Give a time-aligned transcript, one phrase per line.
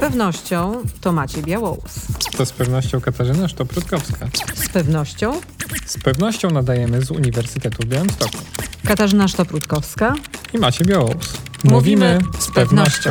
[0.00, 2.06] pewnością to Maciej Białołus.
[2.36, 4.28] To z pewnością Katarzyna Sztoprutkowska.
[4.54, 5.40] Z pewnością
[5.86, 8.38] Z pewnością nadajemy z Uniwersytetu w Białymstoku.
[8.84, 10.14] Katarzyna Sztoprutkowska.
[10.54, 11.32] I Macie Białołus.
[11.64, 13.10] Mówimy z pewnością.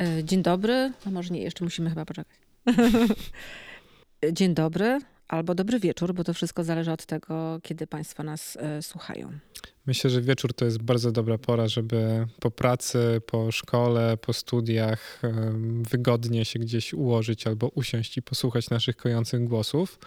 [0.00, 0.92] E, Dzień dobry.
[1.06, 2.36] A może nie, jeszcze musimy chyba poczekać.
[4.32, 4.98] Dzień dobry
[5.32, 9.32] albo dobry wieczór, bo to wszystko zależy od tego, kiedy Państwo nas e, słuchają.
[9.86, 15.22] Myślę, że wieczór to jest bardzo dobra pora, żeby po pracy, po szkole, po studiach
[15.90, 19.98] wygodnie się gdzieś ułożyć albo usiąść i posłuchać naszych kojących głosów,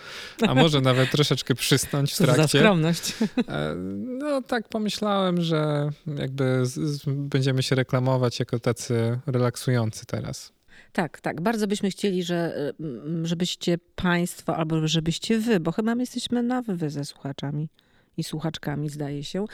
[0.48, 2.60] a może nawet troszeczkę przysnąć w Co za trakcie.
[2.60, 3.13] skromność.
[3.48, 3.76] E,
[4.20, 10.55] No tak pomyślałem, że jakby z, z, będziemy się reklamować jako tacy relaksujący teraz.
[10.95, 11.41] Tak, tak.
[11.41, 16.62] Bardzo byśmy chcieli, że, mm, żebyście Państwo, albo żebyście Wy, bo chyba my jesteśmy na
[16.62, 17.70] Wy ze słuchaczami
[18.18, 19.45] i słuchaczkami, zdaje się,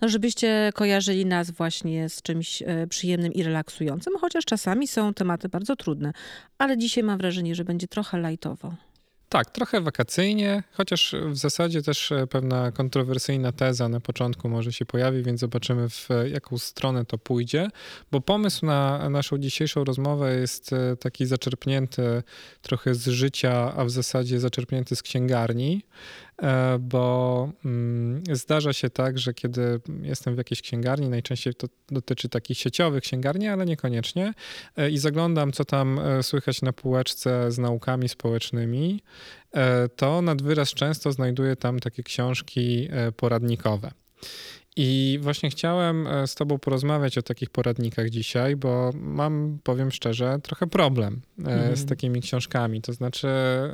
[0.00, 5.48] no żebyście kojarzyli nas właśnie z czymś e, przyjemnym i relaksującym, chociaż czasami są tematy
[5.48, 6.12] bardzo trudne,
[6.58, 8.74] ale dzisiaj mam wrażenie, że będzie trochę lajtowo.
[9.28, 14.86] Tak, trochę wakacyjnie, chociaż w zasadzie też e, pewna kontrowersyjna teza na początku może się
[14.86, 17.68] pojawi, więc zobaczymy w e, jaką stronę to pójdzie,
[18.10, 22.22] bo pomysł na naszą dzisiejszą rozmowę jest e, taki zaczerpnięty
[22.62, 25.82] trochę z życia, a w zasadzie zaczerpnięty z księgarni,
[26.80, 32.58] bo mm, zdarza się tak, że kiedy jestem w jakiejś księgarni, najczęściej to dotyczy takich
[32.58, 34.34] sieciowych księgarni, ale niekoniecznie,
[34.76, 39.02] e, i zaglądam, co tam e, słychać na półeczce z naukami społecznymi,
[39.52, 43.90] e, to nad wyraz często znajduję tam takie książki e, poradnikowe.
[44.80, 50.38] I właśnie chciałem e, z Tobą porozmawiać o takich poradnikach dzisiaj, bo mam, powiem szczerze,
[50.42, 51.76] trochę problem e, Mhm.
[51.76, 52.82] z takimi książkami.
[52.82, 53.70] To znaczy, e,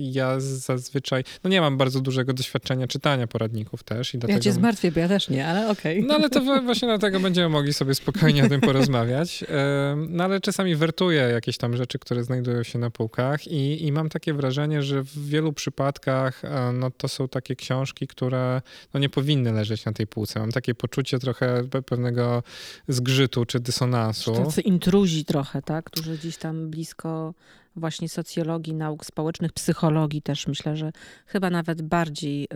[0.00, 4.14] ja zazwyczaj, no nie mam bardzo dużego doświadczenia czytania poradników też.
[4.14, 4.38] I dlatego...
[4.38, 6.02] Ja cię zmartwię, bo ja też nie, ale okej.
[6.02, 9.44] No ale to właśnie dlatego będziemy mogli sobie spokojnie o tym porozmawiać.
[9.48, 13.92] Em, No ale czasami wertuję jakieś tam rzeczy, które znajdują się na półkach i, i
[13.92, 18.62] mam takie wrażenie, że w wielu przypadkach e, no, to są takie książki, które
[18.94, 20.47] no, nie powinny leżeć na tej półce.
[20.48, 22.42] Mam takie poczucie trochę pe- pewnego
[22.88, 24.34] zgrzytu czy dysonansu.
[24.34, 25.84] Tacy intruzi trochę, tak?
[25.84, 27.34] Którzy gdzieś tam blisko
[27.78, 30.92] właśnie socjologii, nauk społecznych, psychologii też myślę, że
[31.26, 32.48] chyba nawet bardziej y,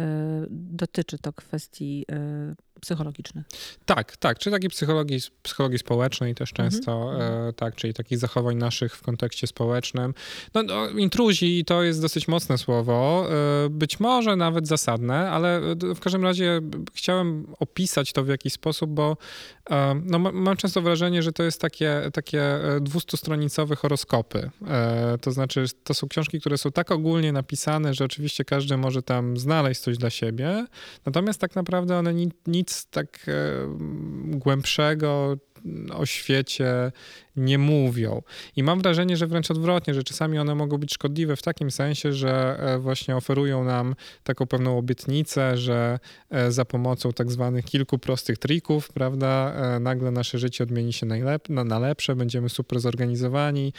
[0.51, 3.47] dotyczy to kwestii y, psychologicznych.
[3.85, 7.49] Tak, tak, czy takiej psychologii, psychologii społecznej też często, Mhm.
[7.49, 10.15] e, tak, czyli takich zachowań naszych w kontekście społecznym.
[10.55, 13.27] No, no intruzi to jest dosyć mocne słowo,
[13.65, 16.61] e, być może nawet zasadne, ale e, w każdym razie
[16.95, 19.17] chciałem opisać to w jakiś sposób, bo
[19.71, 22.43] e, no, ma- mam często wrażenie, że to jest takie, takie
[22.81, 24.51] dwustustronicowe horoskopy.
[24.69, 29.03] E, To znaczy, to są książki, które są tak ogólnie napisane, że oczywiście każdy może
[29.03, 30.67] tam znaleźć coś dla siebie,
[31.07, 33.27] Natomiast tak naprawdę one ni- nic tak
[34.25, 35.37] głębszego
[35.93, 36.93] o świecie
[37.37, 38.23] nie mówią.
[38.57, 42.13] I mam wrażenie, że wręcz odwrotnie, że czasami one mogą być szkodliwe w takim sensie,
[42.13, 45.99] że e, właśnie oferują nam taką pewną obietnicę, że
[46.31, 51.07] e, za pomocą tak zwanych kilku prostych trików, prawda, e, nagle nasze życie odmieni się
[51.07, 53.73] na, na lepsze, będziemy super zorganizowani,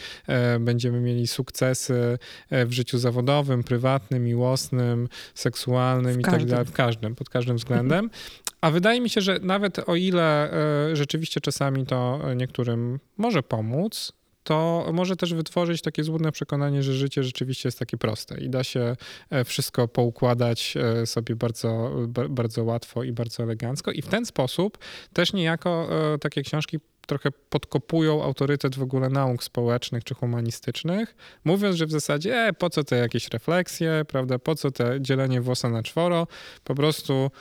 [0.60, 2.18] będziemy mieli sukcesy
[2.52, 8.10] w życiu zawodowym, prywatnym, miłosnym, seksualnym i tak dalej, w każdym, pod każdym względem.
[8.64, 14.14] A wydaje mi się, że nawet o ile e, rzeczywiście czasami to niektórym może pomóc,
[14.44, 18.64] to może też wytworzyć takie złudne przekonanie, że życie rzeczywiście jest takie proste i da
[18.64, 18.96] się
[19.30, 23.92] e, wszystko poukładać e, sobie bardzo, ba- bardzo łatwo i bardzo elegancko.
[23.92, 24.78] I w ten sposób
[25.14, 25.90] też niejako
[26.22, 32.36] takie książki trochę podkopują autorytet w ogóle nauk społecznych czy humanistycznych, mówiąc, że w zasadzie
[32.36, 36.28] e, po co te jakieś refleksje, prawda, po co te dzielenie włosa na czworo,
[36.64, 37.32] po prostu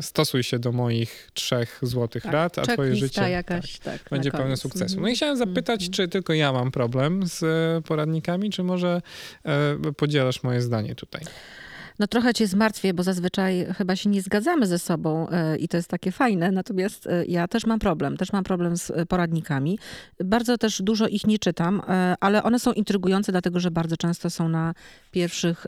[0.00, 4.30] stosuj się do moich trzech złotych Tak, rad, a twoje życie jakaś, tak, na będzie
[4.30, 4.84] pełne sukcesu.
[4.84, 5.02] Mhm.
[5.02, 5.92] No i chciałem zapytać, Mhm.
[5.92, 9.02] czy tylko ja mam problem z e, poradnikami, czy może
[9.44, 11.22] e, podzielasz moje zdanie tutaj?
[11.98, 15.76] No trochę cię zmartwię, bo zazwyczaj chyba się nie zgadzamy ze sobą e, i to
[15.76, 16.50] jest takie fajne.
[16.50, 18.16] Natomiast e, ja też mam problem.
[18.16, 19.78] Też mam problem z e, poradnikami.
[20.24, 21.82] Bardzo też dużo ich nie czytam,
[22.20, 24.74] ale one są intrygujące, dlatego że bardzo często są na
[25.10, 25.66] pierwszych,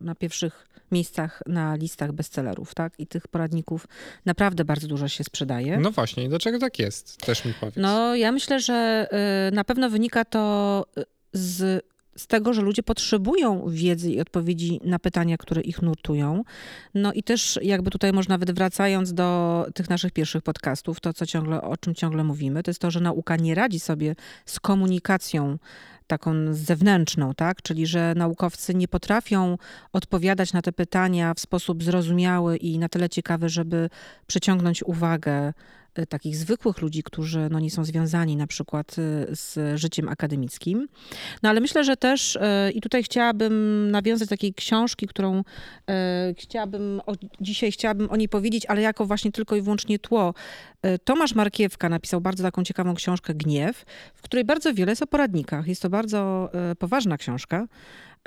[0.00, 2.92] na pierwszych miejscach na listach bestsellerów, tak?
[2.98, 3.88] I tych poradników
[4.24, 5.78] naprawdę bardzo dużo się sprzedaje.
[5.78, 7.16] No właśnie, i dlaczego tak jest?
[7.16, 7.76] Też mi powiedz.
[7.76, 9.08] No, ja myślę, że
[9.52, 10.86] na pewno wynika to
[11.32, 11.84] z,
[12.18, 16.44] z tego, że ludzie potrzebują wiedzy i odpowiedzi na pytania, które ich nurtują.
[16.94, 21.26] No i też jakby tutaj może nawet wracając do tych naszych pierwszych podcastów, to co
[21.26, 24.14] ciągle, o czym ciągle mówimy, to jest to, że nauka nie radzi sobie
[24.46, 25.58] z komunikacją
[26.06, 27.62] taką zewnętrzną, tak?
[27.62, 29.58] Czyli, że naukowcy nie potrafią
[29.92, 33.90] odpowiadać na te pytania w sposób zrozumiały i na tyle ciekawy, żeby
[34.26, 35.52] przyciągnąć uwagę
[36.08, 38.96] takich zwykłych ludzi, którzy no, nie są związani na przykład
[39.30, 40.88] z życiem akademickim.
[41.42, 42.38] No ale myślę, że też
[42.74, 45.44] i tutaj chciałabym nawiązać do takiej książki, którą
[46.38, 50.34] chciałabym, o, dzisiaj chciałabym o niej powiedzieć, ale jako właśnie tylko i wyłącznie tło.
[51.04, 53.84] Tomasz Markiewka napisał bardzo taką ciekawą książkę Gniew,
[54.14, 55.68] w której bardzo wiele jest o poradnikach.
[55.68, 57.66] Jest to bardzo poważna książka.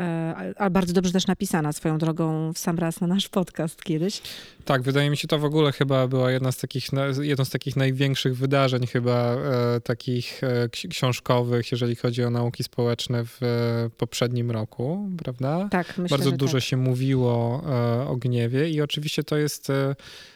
[0.01, 4.21] E, ale bardzo dobrze też napisana swoją drogą w sam raz na nasz podcast kiedyś.
[4.65, 6.87] Tak, wydaje mi się to w ogóle chyba była jedna z takich,
[7.21, 13.23] jedno z takich największych wydarzeń chyba e, takich e, książkowych, jeżeli chodzi o nauki społeczne
[13.25, 13.39] w
[13.97, 15.67] poprzednim roku, prawda?
[15.71, 16.63] Tak, myślę, Bardzo dużo tak.
[16.63, 17.63] się mówiło
[18.07, 19.67] o gniewie i oczywiście to jest,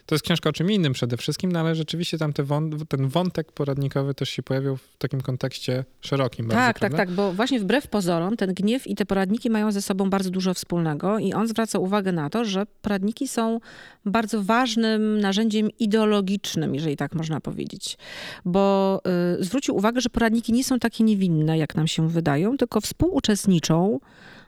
[0.06, 3.08] to jest książka o czym innym przede wszystkim, no ale rzeczywiście tam te wą- ten
[3.08, 6.48] wątek poradnikowy też się pojawił w takim kontekście szerokim.
[6.48, 6.96] Tak, bardzo, tak, prawda?
[6.96, 10.54] tak, bo właśnie wbrew pozorom ten gniew i te poradniki mają ze sobą bardzo dużo
[10.54, 13.60] wspólnego i on zwraca uwagę na to, że poradniki są
[14.04, 17.98] bardzo ważnym narzędziem ideologicznym, jeżeli tak można powiedzieć.
[18.44, 19.00] Bo
[19.40, 24.00] y, zwrócił uwagę, że poradniki nie są takie niewinne, jak nam się wydają, tylko współuczestniczą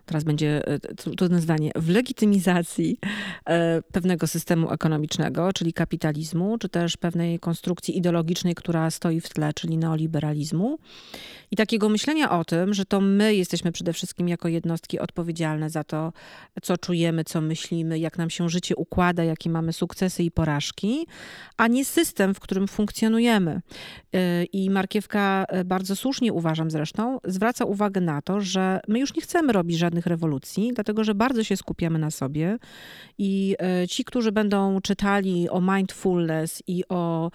[0.08, 0.78] teraz będzie e,
[1.16, 2.98] trudne zdanie, w legitymizacji
[3.46, 9.52] e, pewnego systemu ekonomicznego, czyli kapitalizmu, czy też pewnej konstrukcji ideologicznej, która stoi w tle,
[9.52, 10.78] czyli neoliberalizmu.
[11.50, 15.84] I takiego myślenia o tym, że to my jesteśmy przede wszystkim jako jednostki odpowiedzialne za
[15.84, 16.12] to,
[16.62, 21.06] co czujemy, co myślimy, jak nam się życie układa, jakie mamy sukcesy i porażki,
[21.56, 23.60] a nie system, w którym funkcjonujemy.
[24.14, 29.22] E, I Markiewka bardzo słusznie uważam zresztą, zwraca uwagę na to, że my już nie
[29.22, 32.58] chcemy robić żadnych żadnych rewolucji, dlatego że bardzo się skupiamy na sobie
[33.18, 37.30] i e, ci, którzy będą czytali o mindfulness i o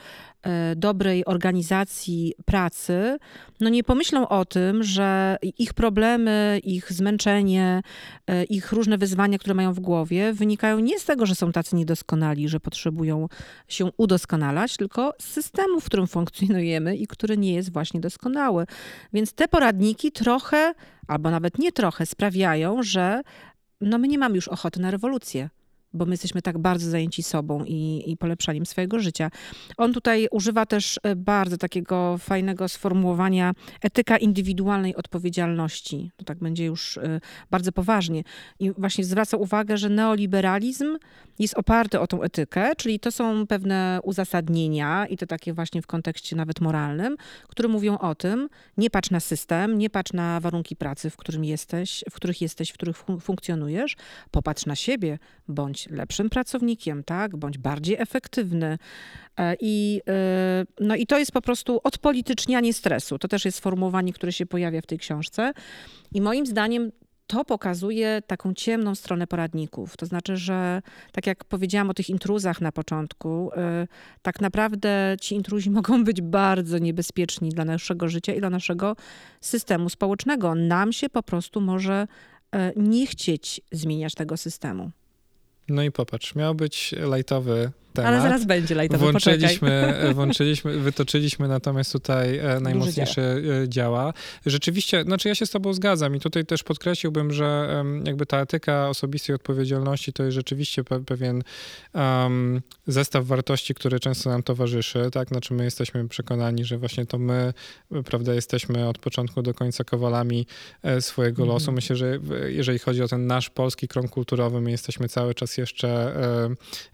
[0.76, 3.18] dobrej organizacji pracy,
[3.60, 7.82] no nie pomyślą o tym, że ich problemy, ich zmęczenie,
[8.28, 11.76] e, ich różne wyzwania, które mają w głowie, wynikają nie z tego, że są tacy
[11.76, 13.28] niedoskonali, że potrzebują
[13.68, 18.66] się udoskonalać, tylko z systemu, w którym funkcjonujemy i który nie jest właśnie doskonały.
[19.14, 20.74] Więc te poradniki trochę
[21.08, 23.22] albo nawet nie trochę, sprawiają, że
[23.82, 25.50] no my nie mamy już ochoty na rewolucję
[25.94, 29.30] bo my jesteśmy tak bardzo zajęci sobą i, i, polepszaniem swojego życia.
[29.78, 36.12] On tutaj używa też e, bardzo takiego fajnego sformułowania etyka indywidualnej odpowiedzialności.
[36.18, 37.20] To tak będzie już e,
[37.52, 38.24] bardzo poważnie.
[38.60, 40.98] I właśnie zwraca uwagę, że neoliberalizm
[41.40, 45.88] jest oparty o tą etykę, czyli to są pewne uzasadnienia i to takie właśnie w
[45.88, 47.16] kontekście nawet moralnym,
[47.48, 51.46] które mówią o tym, nie patrz na system, nie patrz na warunki pracy, w, którym
[51.46, 53.96] jesteś, w których jesteś, w których funkcjonujesz,
[54.32, 58.78] popatrz na siebie, bądź lepszym pracownikiem, tak, bądź bardziej efektywny.
[59.38, 63.20] E, I, e, no i to jest po prostu odpolitycznianie stresu.
[63.20, 65.54] To też jest sformułowanie, które się pojawia w tej książce.
[66.14, 66.92] I moim zdaniem
[67.28, 69.98] to pokazuje taką ciemną stronę poradników.
[69.98, 70.82] To znaczy, że
[71.12, 73.88] tak jak powiedziałam o tych intruzach na początku, e,
[74.22, 78.96] tak naprawdę ci intruzi mogą być bardzo niebezpieczni dla naszego życia i dla naszego
[79.42, 80.56] systemu społecznego.
[80.56, 82.08] Nam się po prostu może
[82.76, 84.92] nie chcieć zmieniać tego systemu.
[85.68, 88.12] No i popatrz, miał być lajtowy temat.
[88.12, 93.64] Ale zaraz będzie lajtowy, włączyliśmy, włączyliśmy, wytoczyliśmy natomiast tutaj e, najmocniejsze działa.
[93.64, 94.14] E, działa.
[94.46, 98.90] Rzeczywiście, znaczy ja się z tobą zgadzam i tutaj też podkreśliłbym, że jakby ta etyka
[98.90, 101.44] osobistej odpowiedzialności to jest rzeczywiście pewien
[101.94, 105.28] um, zestaw wartości, który często nam towarzyszy, tak?
[105.28, 107.54] Znaczy my jesteśmy przekonani, że właśnie to my,
[108.06, 110.46] prawda, jesteśmy od początku do końca kowalami
[110.84, 111.64] e, swojego losu.
[111.64, 111.76] Mhm.
[111.76, 116.14] Myślę, że jeżeli chodzi o ten nasz polski krąg kulturowy, my jesteśmy cały czas jeszcze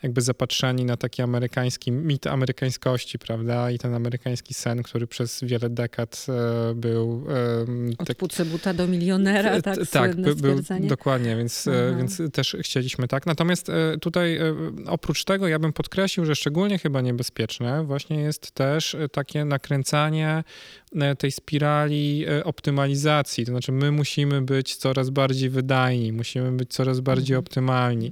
[0.04, 3.72] jakby zapatrzeni na taki amerykański mit amerykańskości, prawda?
[3.72, 7.26] I ten amerykański sen, który przez wiele dekad e, był...
[7.98, 9.78] Od tak, buta do milionera, tak?
[9.92, 13.26] Tak, by, był, dokładnie, więc, e, więc też chcieliśmy tak.
[13.26, 14.40] Natomiast e, tutaj
[14.88, 20.44] oprócz tego ja bym podkreślił, że szczególnie chyba niebezpieczne właśnie jest też takie nakręcanie
[21.18, 23.46] tej spirali optymalizacji.
[23.46, 27.40] To znaczy, my musimy być coraz bardziej wydajni, musimy być coraz bardziej mhm.
[27.40, 28.12] optymalni,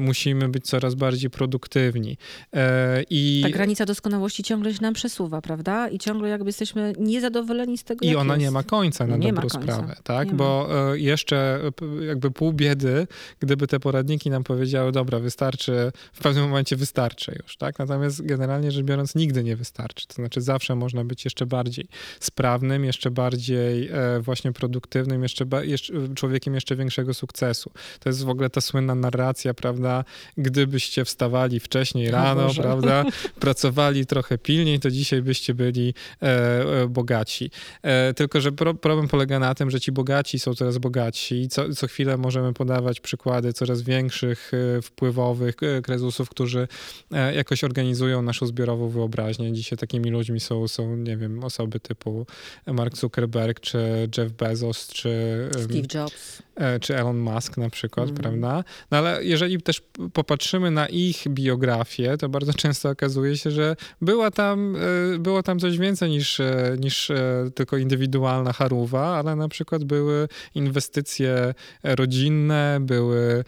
[0.00, 2.16] musimy być coraz bardziej produktywni.
[2.52, 3.40] E, I...
[3.42, 5.88] Ta granica doskonałości ciągle się nam przesuwa, prawda?
[5.88, 8.44] I ciągle jakby jesteśmy niezadowoleni z tego, I ona jest.
[8.44, 10.28] nie ma końca na nie dobrą sprawę, tak?
[10.28, 10.92] Nie Bo ma.
[10.92, 11.60] E, jeszcze
[12.06, 13.06] jakby pół biedy,
[13.40, 17.78] gdyby te poradniki nam powiedziały, dobra, wystarczy, w pewnym momencie wystarczy już, tak?
[17.78, 20.06] Natomiast generalnie rzecz biorąc nigdy nie wystarczy.
[20.06, 21.88] To znaczy zawsze można być jeszcze bardziej
[22.20, 27.70] sprawnym, jeszcze bardziej e, właśnie produktywnym, jeszcze, jeszcze człowiekiem jeszcze większego sukcesu.
[28.00, 30.04] To jest w ogóle ta słynna narracja, prawda?
[30.36, 33.04] Gdybyście wstawali wcześniej rano, prawda,
[33.40, 37.50] pracowali trochę pilniej, to dzisiaj byście byli e, e, bogaci.
[37.82, 41.48] E, tylko, że pro, problem polega na tym, że ci bogaci są coraz bogatsi i
[41.48, 46.68] co, co chwilę możemy podawać przykłady coraz większych, e, wpływowych e, krezusów, którzy
[47.34, 49.52] jakoś organizują naszą zbiorową wyobraźnię.
[49.52, 51.95] Dzisiaj takimi ludźmi są, są nie wiem, osoby typu
[52.66, 56.42] Mark Zuckerberg, czy Jeff Bezos, czy Steve Jobs.
[56.80, 58.20] Czy Elon Musk na przykład, mm.
[58.20, 58.64] prawda?
[58.90, 59.82] No ale jeżeli też
[60.12, 64.76] popatrzymy na ich biografię, to bardzo często okazuje się, że była tam,
[65.18, 66.40] było tam coś więcej niż,
[66.78, 67.12] niż
[67.54, 73.44] tylko indywidualna charuwa, ale na przykład były inwestycje rodzinne, były...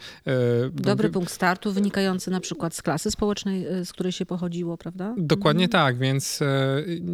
[0.71, 1.13] Dobry by...
[1.13, 5.15] punkt startu wynikający na przykład z klasy społecznej, z której się pochodziło, prawda?
[5.17, 5.85] Dokładnie mhm.
[5.85, 6.39] tak, więc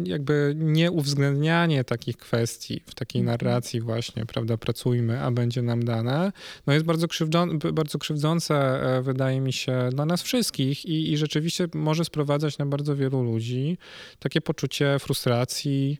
[0.04, 3.32] jakby nie uwzględnianie takich kwestii w takiej mhm.
[3.38, 6.32] narracji właśnie, prawda, pracujmy, a będzie nam dane,
[6.66, 11.16] no jest bardzo, krzywdzące, bardzo krzywdzące, e, wydaje mi się, dla nas wszystkich i, i
[11.16, 13.78] rzeczywiście może sprowadzać na bardzo wielu ludzi
[14.18, 15.98] takie poczucie frustracji,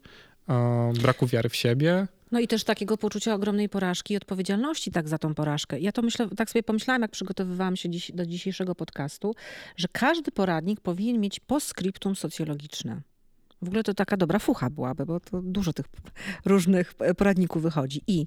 [1.02, 2.07] braku wiary w siebie.
[2.33, 5.81] No i też takiego poczucia ogromnej porażki i odpowiedzialności tak za tą porażkę.
[5.81, 9.35] Ja to myślę, tak sobie pomyślałam, jak przygotowywałam się dziś, do dzisiejszego podcastu,
[9.76, 13.00] że każdy poradnik powinien mieć postscriptum socjologiczne.
[13.62, 15.86] W ogóle to taka dobra fucha byłaby, bo to dużo tych
[16.44, 18.02] różnych poradników wychodzi.
[18.06, 18.26] I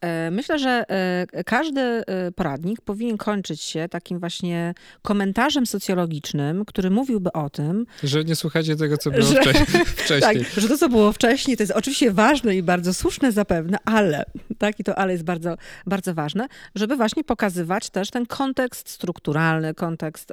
[0.00, 6.90] e, myślę, że e, każdy e, poradnik powinien kończyć się takim właśnie komentarzem socjologicznym, który
[6.90, 9.40] mówiłby o tym, że nie słuchacie tego, co było że,
[10.04, 10.44] wcześniej.
[10.44, 14.24] Tak, że to, co było wcześniej, to jest oczywiście ważne i bardzo słuszne zapewne, ale,
[14.58, 15.56] tak, i to ale jest bardzo,
[15.86, 20.32] bardzo ważne, żeby właśnie pokazywać też ten kontekst strukturalny, kontekst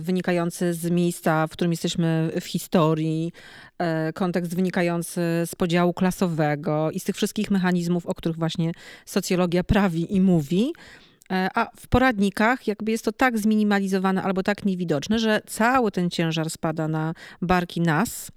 [0.00, 3.31] wynikający z miejsca, w którym jesteśmy w historii,
[3.78, 8.72] E, kontekst wynikający z podziału klasowego i z tych wszystkich mechanizmów, o których właśnie
[9.06, 10.72] socjologia prawi i mówi.
[11.32, 16.10] E, a w poradnikach jakby jest to tak zminimalizowane albo tak niewidoczne, że cały ten
[16.10, 18.30] ciężar spada na barki nas,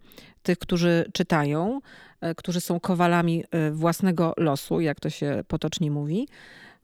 [0.43, 1.81] tych, którzy czytają,
[2.21, 6.27] e, którzy są kowalami własnego losu, jak to się potocznie mówi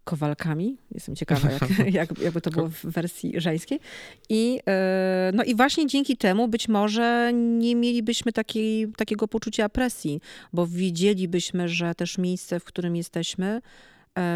[0.04, 0.78] kowalkami.
[0.92, 3.80] Jestem ciekawa, jak, jak, jakby to było w wersji żeńskiej.
[4.30, 10.22] I, e, no i właśnie dzięki temu być może nie mielibyśmy takiej, takiego poczucia presji,
[10.54, 13.62] bo wiedzielibyśmy, że też miejsce, w którym jesteśmy,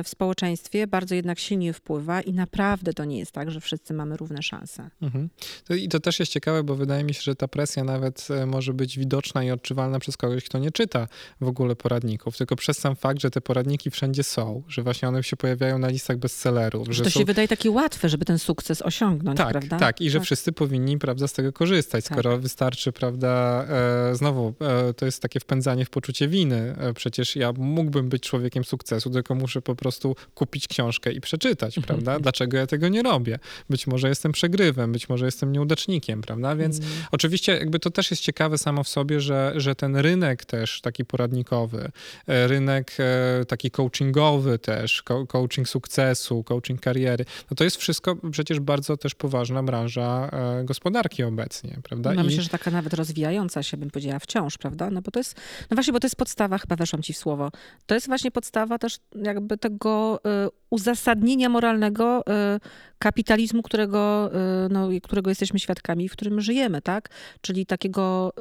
[0.04, 4.18] w społeczeństwie bardzo jednak silnie wpływa i naprawdę to nie jest tak, że wszyscy mamy
[4.18, 4.90] równe szanse.
[5.02, 5.30] Mhm.
[5.70, 8.74] I to też jest ciekawe, bo wydaje mi się, że ta presja nawet e, może
[8.74, 11.08] być widoczna i odczuwalna przez kogoś, kto nie czyta
[11.42, 15.24] w ogóle poradników, tylko przez sam fakt, że te poradniki wszędzie są, że właśnie one
[15.24, 16.88] się pojawiają na listach bestsellerów.
[16.92, 17.20] Że to są...
[17.20, 19.80] się wydaje takie łatwe, żeby ten sukces osiągnąć, tak, prawda?
[19.80, 20.26] Tak, i że tak.
[20.26, 22.42] wszyscy powinni, prawda, z tego korzystać, skoro tak.
[22.42, 26.76] wystarczy, prawda, e, znowu, e, to jest takie wpędzanie w poczucie winy.
[26.78, 31.78] E, przecież ja mógłbym być człowiekiem sukcesu, tylko muszę po prostu kupić książkę i przeczytać,
[31.78, 31.88] mhm.
[31.88, 32.20] prawda?
[32.20, 33.40] Dlaczego ja tego nie robię?
[33.70, 36.56] Być może jestem przegrywem, być może jestem nieudacznikiem, prawda?
[36.56, 36.90] Więc mm.
[37.12, 41.06] oczywiście jakby to też jest ciekawe samo w sobie, że, że ten rynek też taki
[41.06, 41.92] poradnikowy,
[42.28, 48.60] e, rynek e, taki coachingowy też, coaching sukcesu, coaching kariery, no to jest wszystko przecież
[48.60, 52.14] bardzo też poważna branża e, gospodarki obecnie, prawda?
[52.14, 52.26] No I...
[52.26, 54.90] myślę, że taka nawet rozwijająca się, bym powiedziała, wciąż, prawda?
[54.90, 55.36] No bo to jest,
[55.70, 57.52] no właśnie, bo to jest podstawa, chyba weszłam ci w słowo,
[57.86, 62.24] to jest właśnie podstawa też jakby tego Y, uzasadnienia moralnego
[62.56, 62.60] y,
[63.00, 64.32] kapitalizmu, którego,
[64.66, 67.10] y, no, którego jesteśmy świadkami, w którym żyjemy, tak?
[67.42, 68.34] Czyli takiego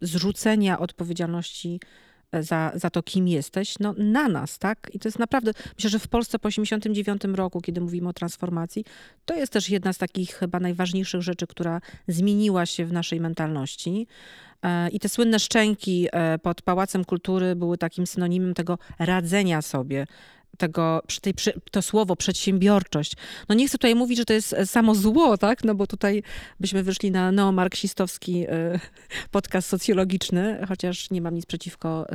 [0.00, 1.80] zrzucenia odpowiedzialności
[2.32, 4.90] za, za to, kim jesteś, no, na nas, tak?
[4.92, 8.84] I to jest naprawdę, myślę, że w Polsce po 89 roku, kiedy mówimy o transformacji,
[9.24, 14.06] to jest też jedna z takich chyba najważniejszych rzeczy, która zmieniła się w naszej mentalności.
[14.62, 20.06] E, I te słynne szczęki e, pod Pałacem Kultury były takim synonimem tego radzenia sobie
[20.58, 21.34] tego, tej,
[21.70, 23.16] to słowo przedsiębiorczość.
[23.48, 25.64] No nie chcę tutaj mówić, że to jest e, samo zło, tak?
[25.64, 26.22] No bo tutaj
[26.60, 28.46] byśmy wyszli na neomarksistowski
[29.30, 32.06] podcast socjologiczny, chociaż nie mam nic przeciwko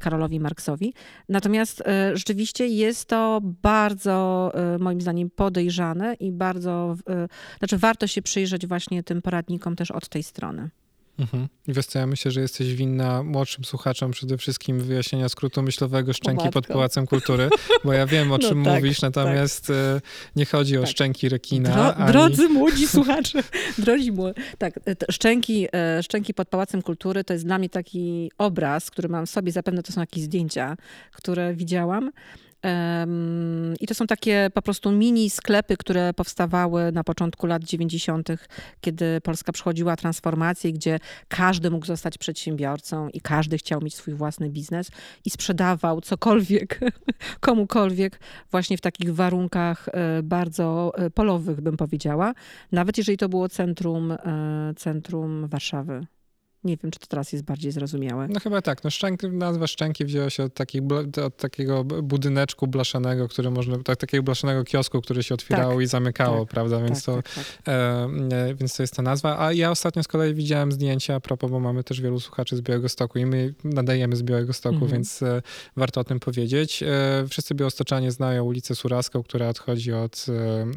[0.00, 0.94] Karolowi Marksowi.
[1.28, 1.82] Natomiast
[2.14, 6.96] rzeczywiście jest to bardzo, moim zdaniem, podejrzane i bardzo,
[7.58, 10.70] znaczy warto się przyjrzeć właśnie tym poradnikom też od tej strony.
[11.18, 11.48] Mhm.
[11.68, 16.48] Wiesz co, ja myślę, że jesteś winna młodszym słuchaczom przede wszystkim wyjaśnienia skrótu myślowego Szczęki
[16.50, 17.48] pod Pałacem Kultury,
[17.84, 19.16] bo ja wiem, o no czym tak, mówisz, tak.
[19.16, 20.02] natomiast tak.
[20.36, 20.90] nie chodzi o tak.
[20.90, 21.70] szczęki rekina.
[21.70, 22.12] Dro, ani...
[22.12, 23.42] Drodzy młodzi słuchacze,
[23.78, 25.66] drodzy młodzi, tak, e, szczęki,
[26.02, 29.82] szczęki pod Pałacem Kultury to jest dla mnie taki obraz, który mam w sobie, zapewne
[29.82, 30.76] to są jakieś zdjęcia,
[31.12, 32.10] które widziałam,
[33.80, 38.28] I to są takie po prostu mini sklepy, które powstawały na początku lat 90.,
[38.80, 44.50] kiedy Polska przechodziła transformację, gdzie każdy mógł zostać przedsiębiorcą i każdy chciał mieć swój własny
[44.50, 44.90] biznes
[45.24, 46.80] i sprzedawał cokolwiek,
[47.40, 52.34] komukolwiek, właśnie w takich warunkach e, bardzo e, polowych, bym powiedziała.
[52.72, 56.06] Nawet jeżeli to było centrum, e, centrum Warszawy.
[56.64, 58.28] Nie wiem, czy to teraz jest bardziej zrozumiałe.
[58.28, 58.84] No chyba tak.
[58.84, 60.82] No szczęk, nazwa szczęki wzięła się od, takich,
[61.24, 65.86] od takiego budyneczku blaszanego, który można, tak, takiego blaszanego kiosku, który się otwierało tak, i
[65.86, 66.80] zamykało, tak, prawda?
[66.80, 67.74] Więc, tak, to, tak, tak.
[67.74, 69.38] e, więc to jest ta nazwa.
[69.38, 72.60] A ja ostatnio z kolei widziałem zdjęcia, a propos, bo mamy też wielu słuchaczy z
[72.60, 74.92] Białego Stoku i my nadajemy z Białego Stoku, mhm.
[74.92, 75.42] więc e,
[75.76, 76.82] warto o tym powiedzieć.
[76.82, 80.26] E, wszyscy białostoczanie znają ulicę Suraską, która odchodzi od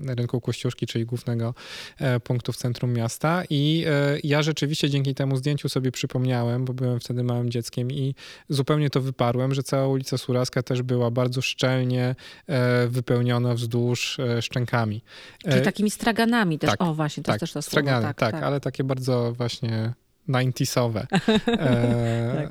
[0.08, 1.54] e, rynku Kościuszki, czyli głównego
[1.98, 6.74] e, punktu w centrum miasta i e, ja rzeczywiście dzięki temu zdjęciu sobie przypomniałem, bo
[6.74, 8.16] byłem wtedy małym dzieckiem i
[8.50, 12.16] zupełnie to wyparłem, że cała ulica Suraska też była bardzo szczelnie
[12.48, 15.04] e, wypełniona wzdłuż e, szczękami.
[15.46, 16.70] E, Czyli takimi straganami też.
[16.70, 18.08] Tak, o właśnie, to tak, też to stragany, słowo.
[18.08, 19.94] Tak, tak, tak, ale takie bardzo właśnie
[20.30, 21.06] 90sowe.
[21.48, 22.50] E, tak.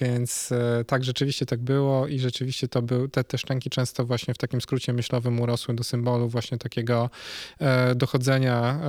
[0.00, 4.34] Więc e, tak, rzeczywiście tak było i rzeczywiście to był, te, te szczęki często właśnie
[4.34, 7.10] w takim skrócie myślowym urosły do symbolu właśnie takiego
[7.58, 8.80] e, dochodzenia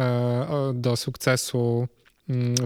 [0.74, 1.88] do sukcesu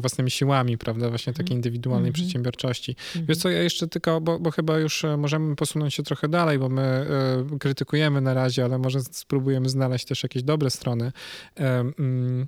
[0.02, 1.58] własnymi siłami, prawda, właśnie takiej mhm.
[1.58, 2.16] indywidualnej mm -hmm.
[2.16, 2.96] przedsiębiorczości.
[3.16, 3.30] Mm -hmm.
[3.30, 6.60] Wiesz co, ja jeszcze tylko, bo, bo, chyba już e, możemy posunąć się trochę dalej,
[6.60, 7.08] bo my
[7.56, 11.12] y, krytykujemy na razie, ale może spróbujemy znaleźć też jakieś dobre strony.
[11.60, 11.64] Y,
[12.04, 12.48] y,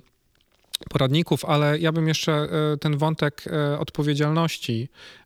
[0.90, 2.48] poradników, ale ja bym jeszcze
[2.80, 3.44] ten wątek
[3.78, 4.88] odpowiedzialności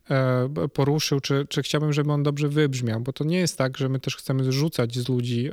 [0.73, 3.99] poruszył, czy, czy chciałbym, żeby on dobrze wybrzmiał, bo to nie jest tak, że my
[3.99, 5.49] też chcemy zrzucać z ludzi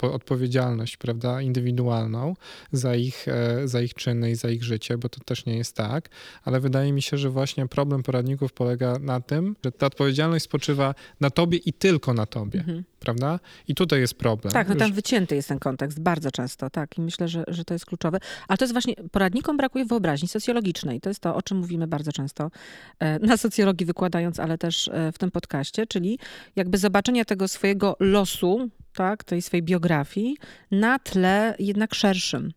[0.00, 2.34] odpowiedzialność, prawda, indywidualną
[2.72, 5.76] za ich, e, za ich czyny i za ich życie, bo to też nie jest
[5.76, 6.08] tak,
[6.44, 10.94] ale wydaje mi się, że właśnie problem poradników polega na tym, że ta odpowiedzialność spoczywa
[11.20, 12.58] na tobie i tylko na tobie.
[12.58, 13.40] Mhm prawda?
[13.68, 14.52] I tutaj jest problem.
[14.52, 16.98] Tak, no tam wycięty jest ten kontekst bardzo często, tak.
[16.98, 18.18] I myślę, że, że to jest kluczowe.
[18.48, 21.00] Ale to jest właśnie, poradnikom brakuje wyobraźni socjologicznej.
[21.00, 22.50] To jest to, o czym mówimy bardzo często
[22.98, 26.18] e, na socjologii wykładając, ale też e, w tym podcaście, czyli
[26.56, 30.36] jakby zobaczenia tego swojego losu, tak, tej swojej biografii
[30.70, 32.52] na tle jednak szerszym.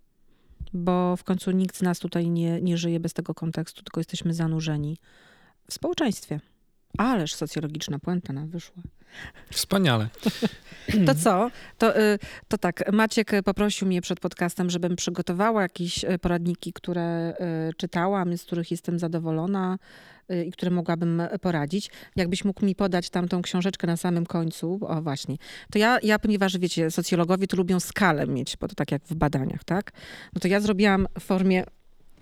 [0.73, 4.33] Bo w końcu nikt z nas tutaj nie, nie żyje bez tego kontekstu, tylko jesteśmy
[4.33, 4.97] zanurzeni
[5.67, 6.39] w społeczeństwie.
[6.97, 8.83] Ależ socjologiczna puenta nam wyszła.
[9.49, 10.09] Wspaniale.
[11.05, 11.51] To co?
[11.77, 17.33] To, y, to tak, Maciek poprosił mnie przed podcastem, żebym przygotowała jakieś y, poradniki, które
[17.69, 19.77] y, czytałam, z których jestem zadowolona
[20.45, 21.91] i które mogłabym poradzić.
[22.15, 25.35] Jakbyś mógł mi podać tam tą książeczkę na samym końcu, o właśnie,
[25.71, 29.15] to ja, ja ponieważ wiecie, socjologowie to lubią skalę mieć, bo to tak jak w
[29.15, 29.91] badaniach, tak?
[30.35, 31.63] No to ja zrobiłam w formie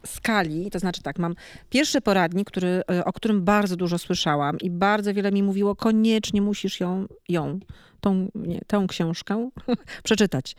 [0.06, 1.36] skali, to znaczy tak, mam
[1.69, 6.41] pierwszy poradnik, który, e, o którym bardzo dużo słyszałam i bardzo wiele mi mówiło, koniecznie
[6.41, 7.60] musisz ją, ją
[8.02, 9.50] tą, nie, tę książkę
[10.04, 10.56] przeczytać.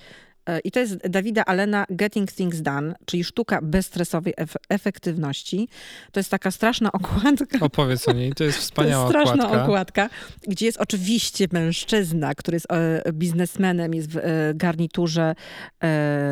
[0.50, 5.68] E, I to jest Dawida Alena Getting Things Done, czyli sztuka bezstresowej ef efektywności.
[6.12, 7.58] To jest taka straszna okładka.
[7.60, 9.64] Opowiedz o niej, to jest wspaniała to jest straszna okładka.
[9.64, 10.08] okładka,
[10.48, 14.22] gdzie jest oczywiście mężczyzna, który jest e, biznesmenem, jest w e,
[14.54, 15.34] garniturze,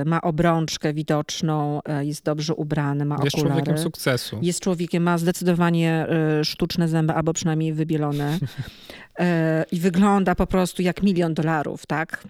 [0.06, 3.54] ma obrączkę widoczną, jest dobrze ubrany, ma jest okulary.
[3.54, 4.38] Jest człowiekiem sukcesu.
[4.42, 6.06] Jest człowiekiem, ma zdecydowanie
[6.42, 8.38] sztuczne zęby, albo przynajmniej wybielone.
[9.72, 12.24] I wygląda po prostu jak milion dolarów, tak?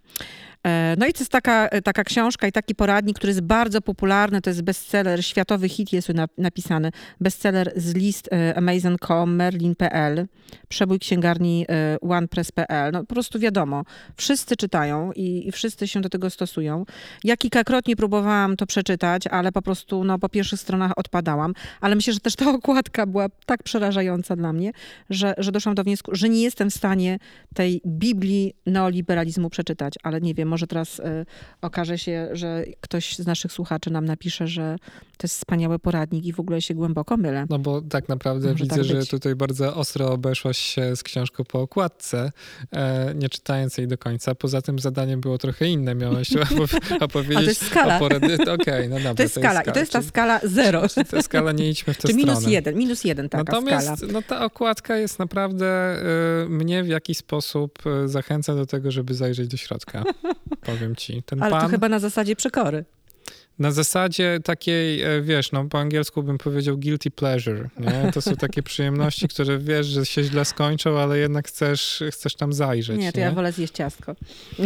[0.67, 3.81] E, no i to jest taka, e, taka książka i taki poradnik, który jest bardzo
[3.81, 4.41] popularny.
[4.41, 6.91] To jest bestseller, światowy hit jest napisany.
[7.21, 10.27] Bestseller z list e, Amazon.com, Merlin.pl,
[10.69, 11.67] przebój księgarni
[12.01, 12.93] OnePress.pl.
[12.93, 13.85] No po prostu wiadomo,
[14.17, 16.85] wszyscy czytają i, i wszyscy się do tego stosują.
[17.25, 21.53] Ja kilkakrotnie próbowałam to przeczytać, ale po prostu no, po pierwszych stronach odpadałam.
[21.81, 24.73] Ale myślę, że też ta okładka była tak przerażająca dla mnie,
[25.11, 27.19] że, że doszłam do wniosku, że nie jestem w stanie
[27.55, 31.03] tej Biblii neoliberalizmu przeczytać, ale nie wiem, może teraz y,
[31.63, 34.77] okaże się, że ktoś z naszych słuchaczy nam napisze, że
[35.19, 37.47] to jest wspaniały poradnik i w ogóle się głęboko mylę.
[37.51, 41.45] No bo tak naprawdę Może widzę, tak że tutaj bardzo ostro obeszłaś się z książką
[41.45, 42.33] po okładce,
[42.73, 44.35] e, nie czytając jej do końca.
[44.35, 45.95] Poza tym zadanie było trochę inne.
[45.95, 46.31] Miałaś
[47.01, 47.99] opowiedzieć A to jest skala.
[47.99, 48.35] porady...
[48.35, 49.15] Okej, okay, no dobra.
[49.15, 49.63] To jest skala.
[49.63, 50.83] To jest I to jest ta skala zero.
[51.11, 52.33] Ta skala, nie idźmy w tę Czy stronę.
[52.33, 54.13] minus jeden, minus jeden taka Natomiast, skala.
[54.13, 55.97] no ta okładka jest naprawdę
[56.45, 60.05] y, mnie w jakiś sposób y, zachęca do tego, żeby zajrzeć do środka.
[60.67, 61.23] Powiem ci.
[61.23, 61.61] Ten Ale pan...
[61.61, 62.85] to chyba na zasadzie przekory.
[63.59, 68.13] Na zasadzie takiej, e, wiesz, no po angielsku bym powiedział guilty pleasure, nie?
[68.13, 72.53] To są takie przyjemności, które wiesz, że się źle skończą, ale jednak chcesz, chcesz tam
[72.53, 72.99] zajrzeć.
[73.01, 73.25] Nie, to nie?
[73.25, 74.17] ja wolę zjeść ciastko.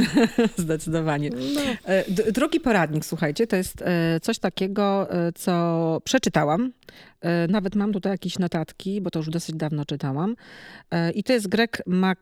[0.57, 1.31] Zdecydowanie.
[1.31, 1.61] No.
[1.85, 6.73] E, drugi poradnik, słuchajcie, to jest e, coś takiego, co przeczytałam.
[7.49, 10.37] Nawet mam tutaj jakieś notatki, bo to już dosyć dawno czytałam.
[11.15, 12.19] I to jest Greg Mac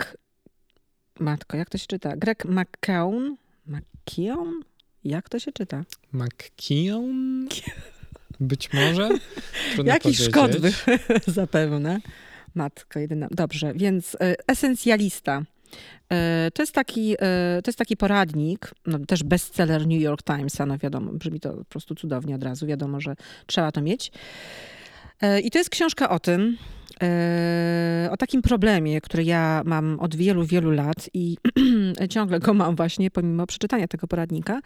[1.20, 2.16] Matko, jak to się czyta?
[2.16, 3.37] Greg McKeown?
[3.66, 4.69] McKeown?
[5.04, 5.84] Jak to się czyta?
[6.12, 7.48] McKeown?
[8.40, 9.08] Być może?
[9.74, 10.74] Trudno Jakiś powiedzieć.
[11.26, 12.00] By, zapewne.
[12.54, 13.28] Matko jedyna.
[13.30, 15.42] Dobrze, więc e, esencjalista.
[16.12, 17.16] E, To jest taki, e,
[17.64, 21.64] to jest taki poradnik, no też bestseller New York Timesa, no wiadomo, brzmi to po
[21.64, 23.14] prostu cudownie od razu, wiadomo, że
[23.46, 24.12] trzeba to mieć.
[25.42, 26.56] I to jest książka o tym,
[28.10, 31.36] o takim problemie, który ja mam od wielu, wielu lat i
[32.11, 34.61] ciągle go mam właśnie pomimo przeczytania tego poradnika,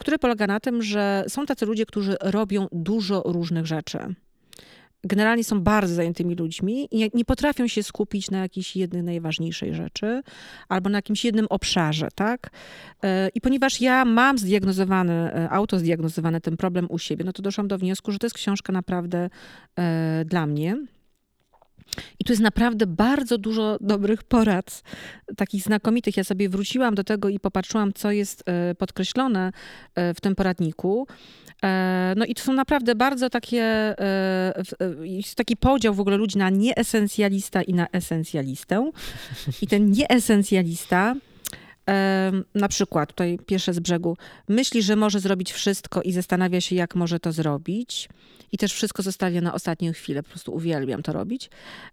[0.00, 4.14] który polega na tym, że są tacy ludzie, którzy robią dużo różnych rzeczy
[5.04, 10.22] generalnie są bardzo zajętymi ludźmi i nie potrafią się skupić na jakiejś jednej najważniejszej rzeczy
[10.68, 12.50] albo na jakimś jednym obszarze, tak?
[13.02, 17.68] E, I ponieważ ja mam zdiagnozowany, e, autozdiagnozowany ten problem u siebie, no to doszłam
[17.68, 19.30] do wniosku, że to jest książka naprawdę
[19.78, 20.76] e, dla mnie.
[22.18, 24.82] I tu jest naprawdę bardzo dużo dobrych porad,
[25.36, 26.16] takich znakomitych.
[26.16, 29.52] Ja sobie wróciłam do tego i popatrzyłam, co jest e, podkreślone
[29.94, 31.06] e, w tym poradniku.
[31.64, 33.94] E, No i to są naprawdę bardzo takie,
[35.02, 38.90] jest taki podział w ogóle ludzi na nieesencjalista i na esencjalistę.
[39.62, 41.14] I ten nieesencjalista,
[42.54, 44.16] na przykład, tutaj pierwsze z brzegu,
[44.48, 48.08] myśli, że może zrobić wszystko i zastanawia się, jak może to zrobić.
[48.52, 51.50] I też wszystko zostawia na ostatnią chwilę, po prostu uwielbiam to robić.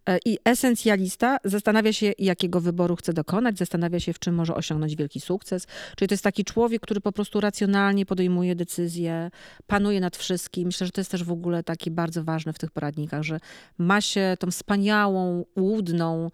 [0.09, 4.95] E, I esencjalista zastanawia się, jakiego wyboru chce dokonać, zastanawia się, w czym może osiągnąć
[4.95, 5.67] wielki sukces.
[5.95, 9.31] Czyli to jest taki człowiek, który po prostu racjonalnie podejmuje decyzje,
[9.67, 10.65] panuje nad wszystkim.
[10.65, 13.39] Myślę, że to jest też w ogóle takie bardzo ważne w tych poradnikach, że
[13.77, 16.31] ma się tą wspaniałą, łudną,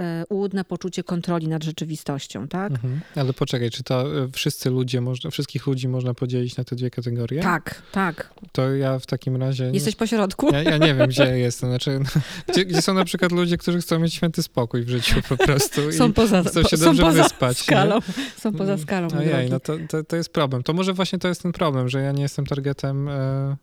[0.00, 2.72] e, łudne poczucie kontroli nad rzeczywistością, tak?
[2.72, 3.00] Mhm.
[3.16, 6.90] Ale poczekaj, czy to e, wszyscy ludzie, można, wszystkich ludzi można podzielić na te dwie
[6.90, 7.42] kategorie?
[7.42, 8.34] Tak, tak.
[8.52, 9.70] To ja w takim razie...
[9.74, 10.52] Jesteś po środku?
[10.52, 11.70] Ja, ja nie wiem, gdzie jestem.
[11.70, 15.20] Znaczy, no, gdzie, gdzie są na przykład ludzie, którzy chcą mieć święty spokój w życiu
[15.28, 17.58] po prostu Są i poza, chcą się są dobrze poza wyspać.
[17.58, 17.64] nie?
[17.64, 17.98] skalą.
[18.36, 19.08] Są poza skalą.
[19.14, 20.62] mój Ojej, no to, to, to jest problem.
[20.62, 23.08] To może właśnie to jest ten problem, że ja nie jestem targetem...
[23.08, 23.56] E...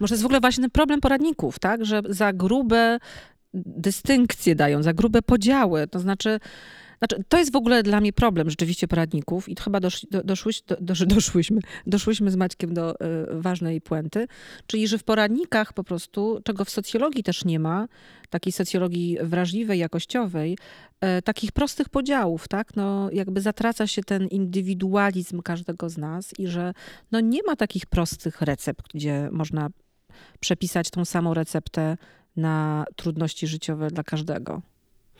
[0.00, 1.84] Może to jest w ogóle właśnie problem poradników, tak?
[1.84, 2.98] Że za grube
[3.54, 5.86] dystynkcje dają, za grube podziały.
[5.86, 6.40] To znaczy,
[7.02, 10.62] znaczy, to jest w ogóle dla mnie problem rzeczywiście poradników i chyba dosz, do, doszłyś,
[10.62, 12.96] do, dosz, doszłyśmy, doszłyśmy z Maćkiem do y,
[13.30, 14.26] ważnej puenty,
[14.66, 17.88] czyli że w poradnikach po prostu, czego w socjologii też nie ma,
[18.30, 20.58] takiej socjologii wrażliwej, jakościowej,
[21.18, 22.76] y, takich prostych podziałów, tak?
[22.76, 26.74] No jakby zatraca się ten indywidualizm każdego z nas i że
[27.12, 29.68] no nie ma takich prostych recept, gdzie można
[30.40, 31.96] przepisać tą samą receptę
[32.36, 34.62] na trudności życiowe dla każdego.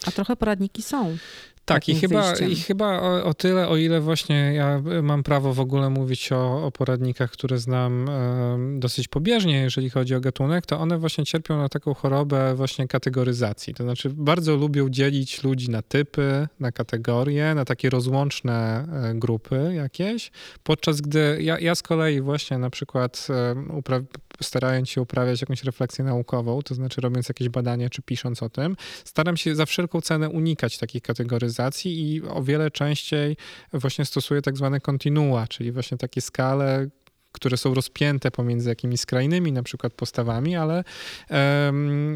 [0.07, 1.17] A trochę poradniki są.
[1.65, 2.51] Tak, i chyba, wyjściem.
[2.51, 6.67] i chyba o, o tyle, o ile właśnie ja mam prawo w ogóle mówić o,
[6.67, 11.59] o poradnikach, które znam em, dosyć pobieżnie, jeżeli chodzi o gatunek, to one właśnie cierpią
[11.59, 13.75] na taką chorobę właśnie kategoryzacji.
[13.75, 19.73] To znaczy bardzo lubią dzielić ludzi na typy, na kategorie, na takie rozłączne e, grupy
[19.75, 20.31] jakieś,
[20.63, 23.27] podczas gdy ja, ja z kolei właśnie na przykład
[23.69, 24.05] upra-
[24.43, 28.77] starając się uprawiać jakąś refleksję naukową, to znaczy robiąc jakieś badanie czy pisząc o tym,
[29.05, 33.37] staram się za wszelką cenę unikać takich kategoryzacji i o wiele częściej
[33.73, 36.89] właśnie stosuję tak zwane kontinua, czyli właśnie takie skale,
[37.33, 40.85] które są rozpięte pomiędzy jakimiś skrajnymi na przykład postawami, ale,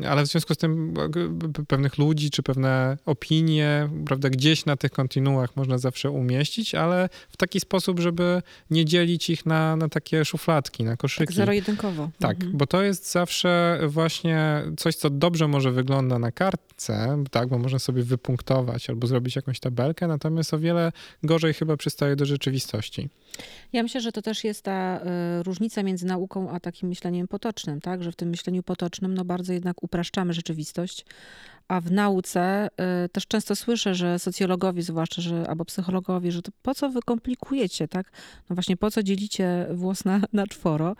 [0.08, 0.94] ale w związku z tym
[1.58, 7.08] e, pewnych ludzi czy pewne opinie, prawda, gdzieś na tych kontinuach można zawsze umieścić, ale
[7.28, 11.34] w taki sposób, żeby nie dzielić ich na, na takie szufladki, na Tak koszyki.
[11.34, 12.10] zero-jedynkowo.
[12.18, 12.56] Tak, Mhm.
[12.56, 17.78] bo to jest zawsze właśnie coś, co dobrze może wygląda na kartce, tak, bo można
[17.78, 23.08] sobie wypunktować albo zrobić jakąś tabelkę, natomiast o wiele gorzej chyba przystaje do rzeczywistości.
[23.72, 25.00] Ja myślę, że to też jest ta
[25.42, 28.02] różnica między nauką a takim myśleniem potocznym, tak?
[28.02, 31.04] Że w tym myśleniu potocznym no bardzo jednak upraszczamy rzeczywistość,
[31.68, 32.68] a w nauce
[33.04, 37.00] y, też często słyszę, że socjologowie zwłaszcza, że albo psychologowie, że to po co wy
[37.02, 38.12] komplikujecie, tak?
[38.50, 40.96] No właśnie po co dzielicie włos na, na czworo?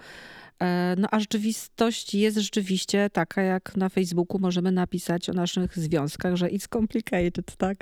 [0.63, 6.37] E, No a rzeczywistość jest rzeczywiście taka, jak na Facebooku możemy napisać o naszych związkach,
[6.37, 7.77] że it's complicated, tak?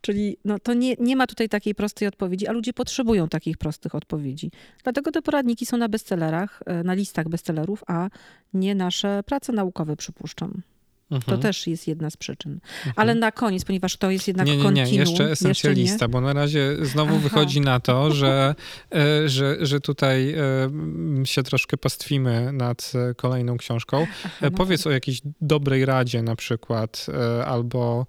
[0.00, 3.94] Czyli no, to nie, nie ma tutaj takiej prostej odpowiedzi, a ludzie potrzebują takich prostych
[3.94, 4.50] odpowiedzi.
[4.84, 8.08] Dlatego te poradniki są na bestsellerach, e, na listach bestsellerów, a
[8.54, 10.62] nie nasze prace naukowe, przypuszczam.
[11.10, 11.40] To Mhm.
[11.40, 12.52] też jest jedna z przyczyn.
[12.52, 12.92] Mhm.
[12.96, 16.32] Ale na koniec, ponieważ to jest jednak Nie, nie, nie, kontinuum, jeszcze esencjalista, bo na
[16.32, 17.22] razie znowu Aha.
[17.22, 18.54] wychodzi na to, że,
[18.94, 24.06] e, że, że tutaj e, się troszkę pastwimy nad e, kolejną książką.
[24.24, 24.90] Aha, no Powiedz tak.
[24.90, 27.06] o jakiejś dobrej radzie na przykład,
[27.46, 28.06] albo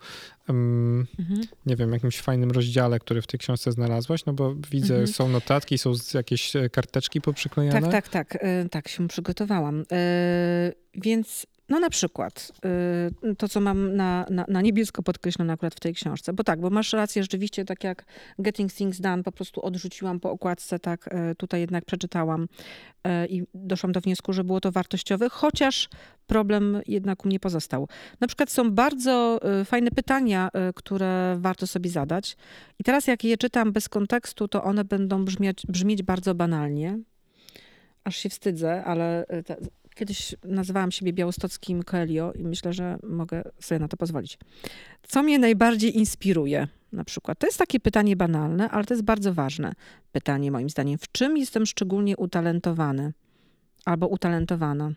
[0.49, 1.41] em, Mhm.
[1.65, 5.07] nie wiem, jakimś fajnym rozdziale, który w tej książce znalazłaś, no bo widzę, Mhm.
[5.13, 7.81] są notatki, są jakieś karteczki poprzyklejane.
[7.91, 8.43] Tak, tak, tak.
[8.71, 9.83] Tak się przygotowałam.
[10.95, 12.51] Więc No na przykład
[13.31, 16.33] y, to, co mam na, na, na, niebiesko podkreślone akurat w tej książce.
[16.33, 18.05] Bo tak, bo masz rację, rzeczywiście, tak jak
[18.39, 23.43] Getting Things Done po prostu odrzuciłam po okładce, tak y, tutaj jednak przeczytałam y, i
[23.53, 25.89] doszłam do wniosku, że było to wartościowe, chociaż
[26.27, 27.87] problem jednak u mnie pozostał.
[28.19, 32.37] Na przykład są bardzo fajne pytania, które warto sobie zadać.
[32.79, 36.99] I teraz jak je czytam bez kontekstu, to one będą brzmieć, brzmieć bardzo banalnie.
[38.03, 39.25] Aż się wstydzę, ale
[40.01, 44.37] Kiedyś nazywałam siebie białostockim Coelho i myślę, że mogę sobie na to pozwolić.
[45.07, 46.67] Co mnie najbardziej inspiruje?
[46.91, 47.39] Na przykład.
[47.39, 49.73] To jest takie pytanie banalne, ale to jest bardzo ważne
[50.11, 50.97] pytanie moim zdaniem.
[50.97, 53.13] W czym jestem szczególnie utalentowany
[53.85, 54.91] albo utalentowana?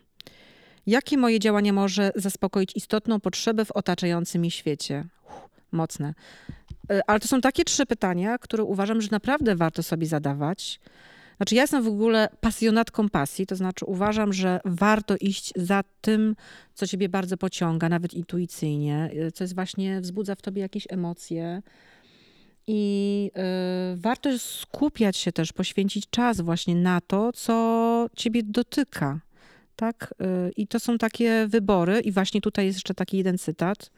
[0.87, 5.05] Jakie moje działanie może zaspokoić istotną potrzebę w otaczającym mi świecie?
[5.27, 6.13] Uff, mocne.
[6.91, 10.79] E, ale to są takie trzy pytania, które uważam, że naprawdę warto sobie zadawać
[11.37, 16.35] znaczy, ja jestem w ogóle pasjonatką pasji, to znaczy uważam, że warto iść za tym,
[16.73, 21.61] co ciebie bardzo pociąga, nawet intuicyjnie, co jest właśnie, wzbudza w tobie jakieś emocje.
[22.67, 23.31] I
[23.93, 29.19] y, warto skupiać się też, poświęcić czas właśnie na to, co ciebie dotyka.
[29.75, 30.13] Tak?
[30.21, 33.91] Y, I to są takie wybory, i właśnie tutaj jest jeszcze taki jeden cytat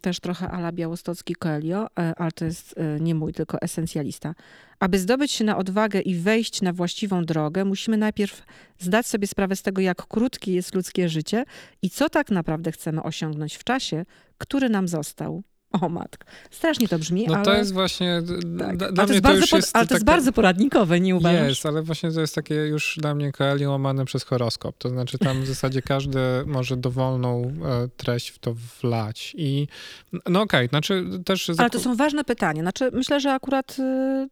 [0.00, 4.34] też trochę ala białostocki Coelho, e, ale to jest e, nie mój, tylko esencjalista.
[4.80, 8.42] Aby zdobyć się na odwagę i wejść na właściwą drogę, musimy najpierw
[8.78, 11.44] zdać sobie sprawę z tego, jak krótkie jest ludzkie życie
[11.82, 14.04] i co tak naprawdę chcemy osiągnąć w czasie,
[14.38, 15.42] który nam został.
[15.72, 16.26] O matko.
[16.50, 17.44] Strasznie to brzmi, no ale...
[17.44, 18.22] to jest właśnie...
[18.58, 18.76] Tak.
[18.76, 21.48] Dla ale to jest, bardzo, to jest ale to jest bardzo poradnikowe, nie uważasz?
[21.48, 24.78] Jest, ale właśnie to jest takie już dla mnie Coelho łamane przez horoskop.
[24.78, 29.34] To znaczy tam w zasadzie każdy może dowolną e, treść w to wlać.
[29.38, 29.68] I
[30.12, 31.50] no okej, okay, znaczy też...
[31.58, 32.62] Ale to są ważne pytania.
[32.62, 33.76] Znaczy myślę, że akurat...
[33.78, 34.28] Y,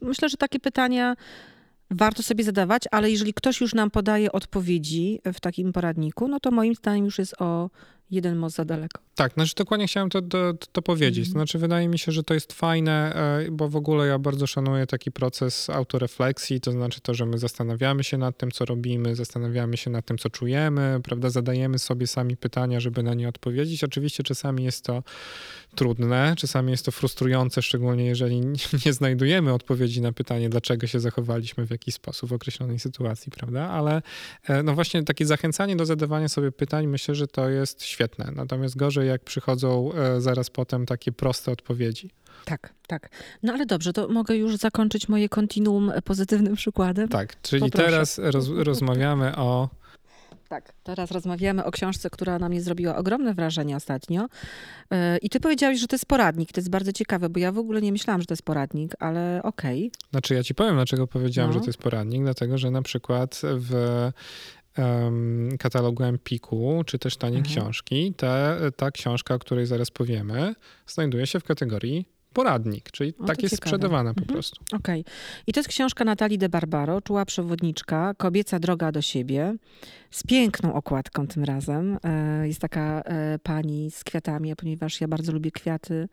[0.00, 1.16] myślę, że takie pytania
[1.90, 6.50] warto sobie zadawać, ale jeżeli ktoś już nam podaje odpowiedzi w takim poradniku, no to
[6.50, 7.70] moim zdaniem już jest o
[8.10, 9.00] jeden most za daleko.
[9.14, 11.26] Tak, znaczy dokładnie chciałem to, to, to powiedzieć.
[11.26, 11.32] Mm.
[11.32, 13.14] Znaczy wydaje mi się, że to jest fajne,
[13.46, 17.38] e, bo w ogóle ja bardzo szanuję taki proces autorefleksji, to znaczy to, że my
[17.38, 22.06] zastanawiamy się nad tym, co robimy, zastanawiamy się nad tym, co czujemy, prawda, zadajemy sobie
[22.06, 23.84] sami pytania, żeby na nie odpowiedzieć.
[23.84, 25.02] Oczywiście czasami jest to
[25.74, 28.40] trudne, czasami jest to frustrujące, szczególnie jeżeli
[28.86, 33.68] nie znajdujemy odpowiedzi na pytanie, dlaczego się zachowaliśmy w jakiś sposób w określonej sytuacji, prawda,
[33.68, 34.02] ale
[34.44, 37.97] e, no właśnie takie zachęcanie do zadawania sobie pytań, myślę, że to jest świetne.
[38.34, 42.10] Natomiast gorzej jak przychodzą e, zaraz potem takie proste odpowiedzi.
[42.44, 43.10] Tak, tak.
[43.42, 47.08] No ale dobrze, to mogę już zakończyć moje kontinuum pozytywnym przykładem.
[47.08, 47.86] Tak, czyli Poproszę.
[47.86, 49.68] teraz roz, rozmawiamy o.
[50.48, 54.26] Tak, teraz rozmawiamy o książce, która na mnie zrobiła ogromne wrażenie ostatnio.
[54.90, 56.52] E, I ty powiedziałeś, że to jest poradnik.
[56.52, 59.40] To jest bardzo ciekawe, bo ja w ogóle nie myślałam, że to jest poradnik, ale
[59.42, 59.86] okej.
[59.86, 60.10] Okay.
[60.10, 61.54] Znaczy, ja ci powiem, dlaczego powiedziałam, no.
[61.54, 62.22] że to jest poradnik.
[62.22, 64.10] Dlatego, że na przykład w
[65.58, 67.56] katalogu Empiku, czy też tanie mhm.
[67.56, 70.54] książki, te, ta książka, o której zaraz powiemy,
[70.86, 73.68] znajduje się w kategorii poradnik, czyli o, tak jest ciekawe.
[73.68, 74.34] sprzedawana po mhm.
[74.34, 74.64] prostu.
[74.72, 75.00] Okej.
[75.00, 75.12] Okay.
[75.46, 79.54] I to jest książka Natalii de Barbaro, Czuła przewodniczka, Kobieca droga do siebie,
[80.10, 81.98] z piękną okładką tym razem.
[82.04, 86.08] E, jest taka e, pani z kwiatami, ponieważ ja bardzo lubię kwiaty,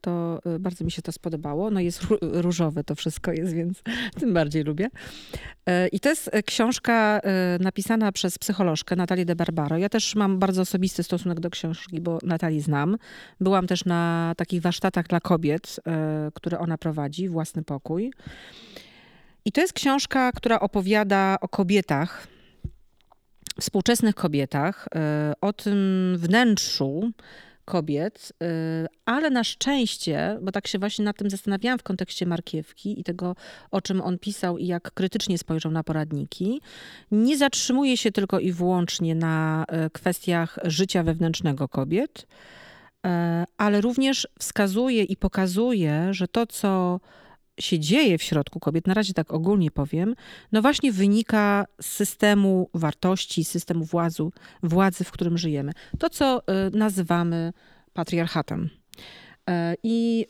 [0.00, 1.70] to e, bardzo mi się to spodobało.
[1.70, 3.82] No jest różowe to wszystko jest, więc
[4.20, 4.88] tym bardziej lubię.
[5.66, 7.20] E, I to jest książka
[7.60, 9.78] napisana przez psycholożkę Natalię de Barbaro.
[9.78, 12.96] Ja też mam bardzo osobisty stosunek do książki, bo Natalii znam.
[13.40, 15.80] Byłam też na takich warsztatach dla kobiet,
[16.34, 18.12] które ona prowadzi, Własny Pokój.
[19.44, 22.28] I to jest książka, która opowiada o kobietach,
[23.60, 24.88] współczesnych kobietach,
[25.40, 27.12] o tym wnętrzu,
[27.68, 28.46] kobiet, y,
[29.04, 33.36] ale na szczęście, bo tak się właśnie nad tym zastanawiałam w kontekście Markiewki i tego,
[33.70, 36.60] o czym on pisał i jak krytycznie spojrzał na poradniki,
[37.10, 43.08] nie zatrzymuje się tylko i wyłącznie na y, kwestiach życia wewnętrznego kobiet, y,
[43.56, 47.00] ale również wskazuje i pokazuje, że to, co
[47.58, 50.14] się dzieje w środku kobiet, na razie tak ogólnie powiem,
[50.52, 54.22] no właśnie wynika z systemu wartości, systemu władzy,
[54.62, 55.72] władzy, w którym żyjemy.
[55.98, 57.52] To, co y, nazywamy
[57.92, 58.70] patriarchatem.
[59.48, 60.26] E, I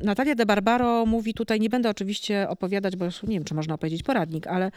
[0.00, 3.74] y, Natalia de Barbaro mówi tutaj, nie będę oczywiście opowiadać, bo nie wiem, czy można
[3.74, 4.70] opowiedzieć poradnik, ale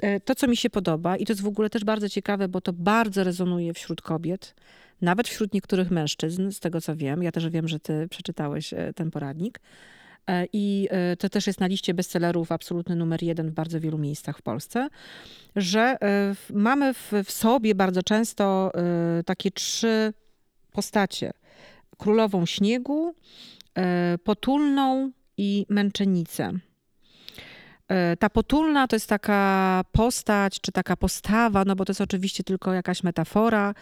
[0.00, 2.60] e, to, co mi się podoba, i to jest w ogóle też bardzo ciekawe, bo
[2.60, 4.54] to bardzo rezonuje wśród kobiet,
[5.00, 7.22] nawet wśród niektórych mężczyzn, z tego co wiem.
[7.22, 9.60] Ja też wiem, że ty przeczytałeś e, ten poradnik
[10.52, 14.38] I e, to też jest na liście bestsellerów absolutny numer jeden w bardzo wielu miejscach
[14.38, 14.88] w Polsce,
[15.56, 18.72] że e, mamy w, w sobie bardzo często
[19.26, 20.12] takie trzy
[20.72, 21.30] postacie.
[21.98, 23.14] Królową śniegu,
[24.24, 26.52] potulną i męczenicę.
[28.18, 32.72] Ta potulna to jest taka postać, czy taka postawa, no bo to jest oczywiście tylko
[32.72, 33.74] jakaś metafora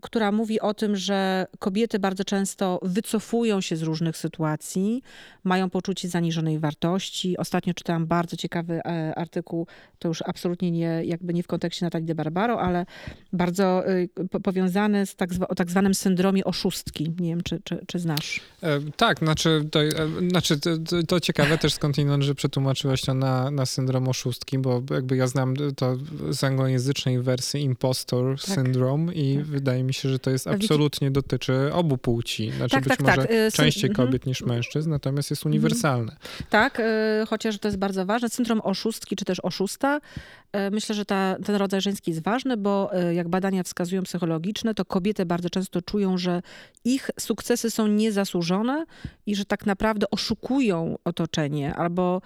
[0.00, 5.02] która mówi o tym, że kobiety bardzo często wycofują się z różnych sytuacji,
[5.44, 7.36] mają poczucie zaniżonej wartości.
[7.36, 9.66] Ostatnio czytałam bardzo ciekawy e, artykuł,
[9.98, 12.86] to już absolutnie nie, jakby nie w kontekście Natalii de Barbaro, ale
[13.32, 14.08] bardzo y,
[14.42, 17.14] powiązany z tak, o tak zwanym syndromie oszustki.
[17.20, 18.40] Nie wiem, czy, czy, czy znasz.
[18.62, 19.90] E, tak, znaczy, to, e,
[20.30, 20.70] znaczy to,
[21.08, 25.54] to ciekawe też skądinąd, że przetłumaczyłaś to na, na syndrom oszustki, bo jakby ja znam
[25.76, 25.96] to
[26.30, 28.54] z anglojęzycznej wersji impostor tak.
[28.54, 29.44] syndrome i tak.
[29.44, 32.50] wydaje mi się, że to jest absolutnie dotyczy obu płci.
[32.50, 33.30] Znaczy tak, być tak, może tak.
[33.52, 34.06] Częściej mhm.
[34.06, 35.52] kobiet niż mężczyzn, natomiast jest mhm.
[35.52, 36.16] uniwersalne.
[36.50, 36.82] Tak, y,
[37.28, 38.28] chociaż to jest bardzo ważne.
[38.28, 39.96] Syndrom oszustki czy też oszusta.
[39.96, 44.84] Y, myślę, że ta, ten rodzaj żeński jest ważny, bo jak badania wskazują psychologiczne, to
[44.84, 46.42] kobiety bardzo często czują, że
[46.84, 48.84] ich sukcesy są niezasłużone
[49.26, 52.22] i że tak naprawdę oszukują otoczenie albo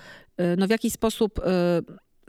[0.57, 1.41] no w jakiś sposób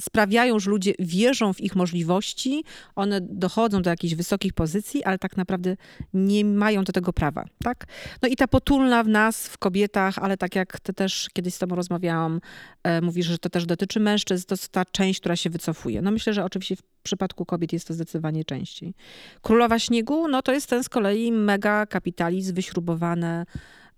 [0.02, 2.64] sprawiają, że ludzie wierzą w ich możliwości,
[2.96, 5.78] one dochodzą do jakichś wysokich pozycji, ale tak naprawdę
[6.14, 7.86] nie mają do tego prawa, tak?
[8.22, 11.60] No i ta potulna w nas, w kobietach, ale tak jak ty też kiedyś z
[11.60, 12.42] tobą rozmawiałam,
[12.84, 16.02] e, mówisz, że to też dotyczy mężczyzn, to jest ta część, która się wycofuje.
[16.02, 18.94] No myślę, że oczywiście w przypadku kobiet jest to zdecydowanie częściej.
[19.42, 23.46] Królowa Śniegu, no to jest ten z kolei mega kapitalizm, wyśrubowane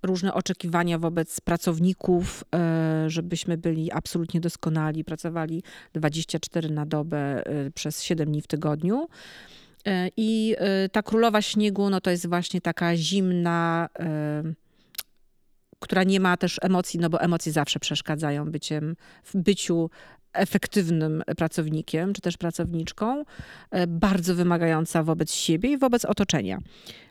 [0.03, 8.03] różne oczekiwania wobec pracowników, e, żebyśmy byli absolutnie doskonali, pracowali 24 na dobę e, przez
[8.03, 9.07] 7 dni w tygodniu.
[9.85, 10.55] E, I
[10.91, 13.89] ta królowa śniegu, no to jest właśnie taka zimna,
[15.79, 19.89] która nie ma też emocji, no bo emocje zawsze przeszkadzają byciem, w byciu
[20.33, 23.23] efektywnym pracownikiem czy też pracowniczką,
[23.87, 26.59] bardzo wymagająca wobec siebie i wobec otoczenia.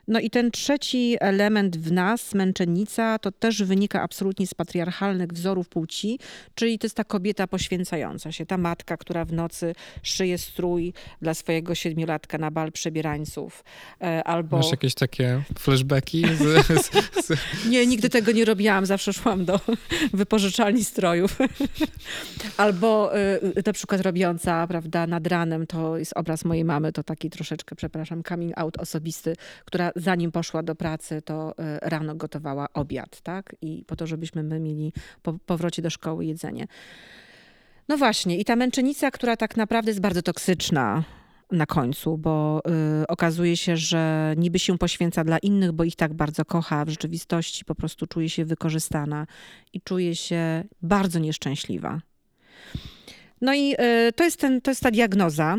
[0.09, 5.69] No i ten trzeci element w nas, męczennica, to też wynika absolutnie z patriarchalnych wzorów
[5.69, 6.19] płci,
[6.55, 11.33] czyli to jest ta kobieta poświęcająca się, ta matka, która w nocy szyje strój dla
[11.33, 13.63] swojego siedmiolatka na bal przebierańców.
[14.01, 14.57] E, albo...
[14.57, 16.25] Masz jakieś takie flashbacki?
[16.35, 16.91] Z, z,
[17.25, 17.37] z...
[17.69, 19.59] Nie, nigdy tego nie robiłam, zawsze szłam do
[20.13, 21.37] wypożyczalni strojów.
[22.57, 27.29] albo e, na przykład robiąca, prawda, nad ranem, to jest obraz mojej mamy, to taki
[27.29, 33.21] troszeczkę, przepraszam, coming out osobisty, która zanim poszła do pracy, to e, rano gotowała obiad,
[33.21, 33.55] tak?
[33.61, 36.67] I po to, żebyśmy my mieli po powrocie do szkoły jedzenie.
[37.87, 41.03] No właśnie, i ta męczennica, która tak naprawdę jest bardzo toksyczna
[41.51, 42.61] na końcu, bo
[43.01, 46.89] y, okazuje się, że niby się poświęca dla innych, bo ich tak bardzo kocha, w
[46.89, 49.27] rzeczywistości po prostu czuje się wykorzystana
[49.73, 52.01] i czuje się bardzo nieszczęśliwa.
[53.41, 55.57] No i y, to, jest ten, to jest ta diagnoza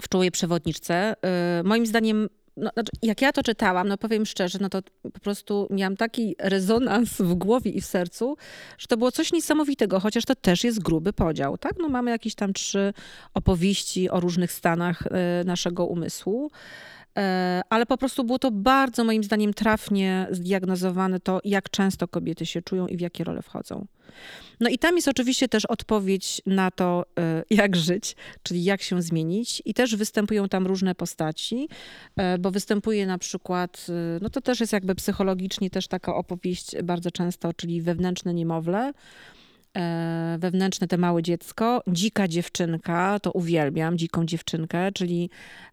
[0.00, 1.14] w czułej przewodniczce.
[1.60, 5.20] Y, moim zdaniem no, znaczy, jak ja to czytałam, no powiem szczerze, no to po
[5.20, 8.36] prostu miałam taki rezonans w głowie i w sercu,
[8.78, 11.72] że to było coś niesamowitego, chociaż to też jest gruby podział, tak?
[11.78, 12.92] No mamy jakieś tam trzy
[13.34, 16.50] opowieści o różnych stanach e, naszego umysłu.
[17.16, 22.46] E, ale po prostu było to bardzo, moim zdaniem, trafnie zdiagnozowane to, jak często kobiety
[22.46, 23.86] się czują i w jakie role wchodzą.
[24.60, 29.02] No i tam jest oczywiście też odpowiedź na to, e, jak żyć, czyli jak się
[29.02, 29.62] zmienić.
[29.64, 31.68] I też występują tam różne postaci,
[32.16, 33.86] e, bo występuje na przykład,
[34.20, 38.92] no to też jest jakby psychologicznie też taka opowieść bardzo często, czyli wewnętrzne niemowlę,
[40.38, 41.82] wewnętrzne, te małe dziecko.
[41.88, 45.30] Dzika dziewczynka, to uwielbiam, dziką dziewczynkę, czyli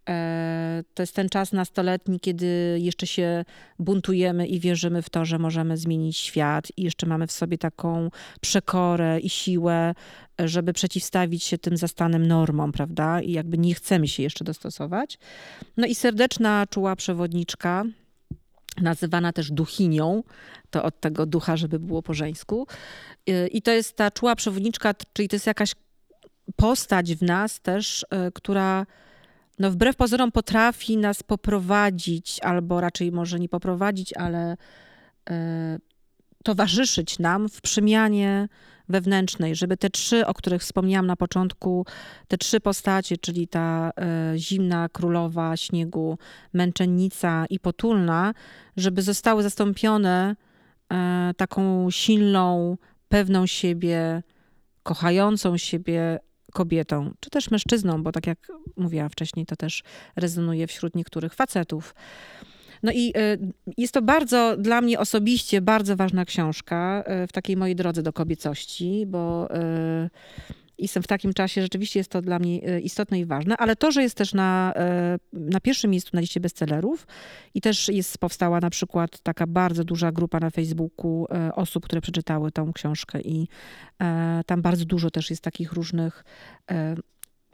[0.09, 3.45] e, to jest ten czas nastoletni, kiedy jeszcze się
[3.79, 8.09] buntujemy i wierzymy w to, że możemy zmienić świat i jeszcze mamy w sobie taką
[8.41, 9.93] przekorę i siłę,
[10.39, 13.21] żeby przeciwstawić się tym zastanym normom, prawda?
[13.21, 15.17] I jakby nie chcemy się jeszcze dostosować.
[15.77, 17.83] No i serdeczna, czuła przewodniczka,
[18.81, 20.23] nazywana też duchinią,
[20.69, 22.67] to od tego ducha, żeby było po żeńsku.
[23.51, 25.75] I to jest ta czuła przewodniczka, czyli to jest jakaś
[26.55, 28.85] postać w nas też, e, która
[29.59, 34.57] no wbrew pozorom potrafi nas poprowadzić, albo raczej może nie poprowadzić, ale
[35.29, 35.79] e,
[36.43, 38.47] towarzyszyć nam w przemianie
[38.89, 41.85] wewnętrznej, żeby te trzy, o których wspomniałam na początku,
[42.27, 46.17] te trzy postacie, czyli ta e, zimna królowa śniegu,
[46.53, 48.33] męczennica i potulna,
[48.77, 50.35] żeby zostały zastąpione
[50.93, 52.77] e, taką silną,
[53.09, 54.23] pewną siebie,
[54.83, 56.19] kochającą siebie
[56.53, 59.83] kobietą, czy też mężczyzną, bo tak jak mówiłam wcześniej, to też
[60.15, 61.95] rezonuje wśród niektórych facetów.
[62.83, 63.39] No i y,
[63.77, 68.13] jest to bardzo dla mnie osobiście bardzo ważna książka y, w takiej mojej drodze do
[68.13, 70.09] kobiecości, bo y,
[70.77, 74.01] jestem w takim czasie, rzeczywiście jest to dla mnie istotne i ważne, ale to, że
[74.01, 74.73] jest też na,
[75.33, 77.07] na pierwszym miejscu na liście bestsellerów
[77.53, 82.51] i też jest powstała na przykład taka bardzo duża grupa na Facebooku osób, które przeczytały
[82.51, 83.47] tą książkę i
[84.45, 86.23] tam bardzo dużo też jest takich różnych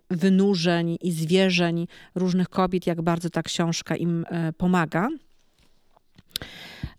[0.10, 4.26] wynurzeń i zwierzeń różnych kobiet, jak bardzo ta książka im
[4.57, 5.10] pomaga.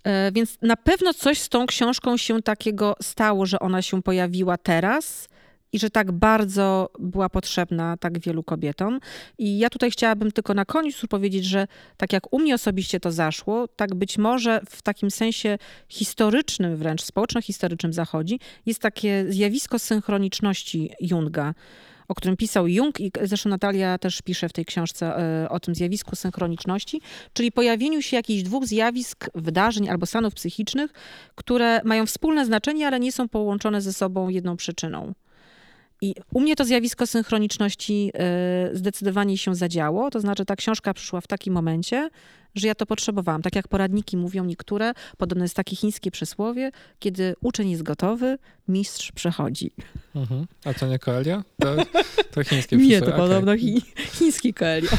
[0.05, 4.59] E, więc na pewno coś z tą książką się takiego stało, że ona się pojawiła
[4.59, 5.29] teraz
[5.73, 9.01] i że tak bardzo była potrzebna tak wielu kobietom.
[9.39, 13.13] I ja tutaj chciałabym tylko na koniec powiedzieć, że tak jak u mnie osobiście to
[13.13, 15.59] zaszło, tak być może w takim sensie
[15.89, 21.55] historycznym, wręcz społeczno-historycznym zachodzi, jest takie zjawisko synchroniczności Junga
[22.11, 25.75] o którym pisał Jung i zresztą Natalia też pisze w tej książce e, o tym
[25.75, 27.01] zjawisku synchroniczności,
[27.33, 30.93] czyli pojawieniu się jakichś dwóch zjawisk, wydarzeń albo stanów psychicznych,
[31.35, 35.13] które mają wspólne znaczenie, ale nie są połączone ze sobą jedną przyczyną.
[36.01, 40.11] I u mnie to zjawisko synchroniczności e, zdecydowanie się zadziało.
[40.11, 42.11] To znaczy, ta książka przyszła w takim momencie,
[42.55, 43.43] że ja to potrzebowałam.
[43.43, 48.39] Tak jak poradniki mówią niektóre, podobno jest takie chińskie przysłowie, kiedy uczeń jest gotowy,
[48.69, 49.71] mistrz przechodzi.
[50.15, 50.47] Mhm.
[50.65, 51.45] A to nie Koelia?
[51.61, 51.77] To,
[52.31, 52.87] to chińskie przysłowie.
[52.87, 53.19] Nie, to okay.
[53.19, 54.91] podobno chi, chiński Koelia.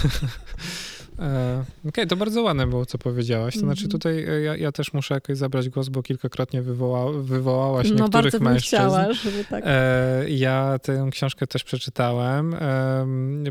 [1.21, 3.53] E, okej, okay, to bardzo ładne było, co powiedziałaś.
[3.53, 3.91] To znaczy mhm.
[3.91, 8.11] tutaj e, ja, ja, też muszę jakoś zabrać głos, bo kilkakrotnie wywoła, wywołałaś no, niektórych
[8.11, 8.75] bardzo mężczyzn.
[8.75, 9.63] Chciała, żeby tak.
[9.67, 12.55] E, ja tę książkę też przeczytałem.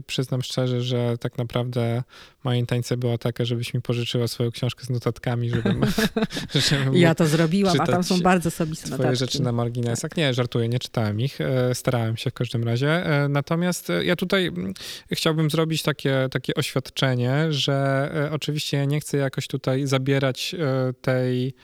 [0.06, 2.02] Przyznam szczerze, że tak naprawdę
[2.44, 5.80] moja intencja była taka, żebyś mi pożyczyła swoją książkę z notatkami, żebym,
[6.70, 9.18] żebym Ja to zrobiłam, a tam są bardzo osobiste twoje notatki.
[9.18, 10.16] rzeczy na marginesach.
[10.16, 11.38] Nie, żartuję, nie czytałem ich.
[11.74, 13.04] Starałem się w każdym razie.
[13.28, 14.74] Natomiast ja tutaj mm,
[15.12, 21.54] chciałbym zrobić takie, takie oświadczenie, że e, oczywiście nie chcę jakoś tutaj zabierać e, tej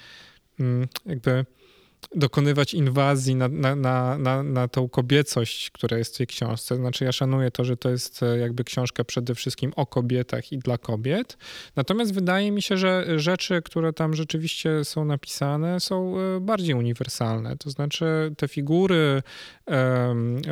[0.61, 1.45] mm, jakby
[2.15, 6.77] dokonywać inwazji na, na, na, na, na tą kobiecość, która jest w tej książce.
[6.77, 10.59] Znaczy, ja szanuję to, że to jest e, jakby książka przede wszystkim o kobietach i
[10.59, 11.39] dla kobiet.
[11.77, 17.57] Natomiast wydaje mi się, że rzeczy, które tam rzeczywiście są napisane, są bardziej uniwersalne.
[17.57, 19.23] To znaczy, te figury,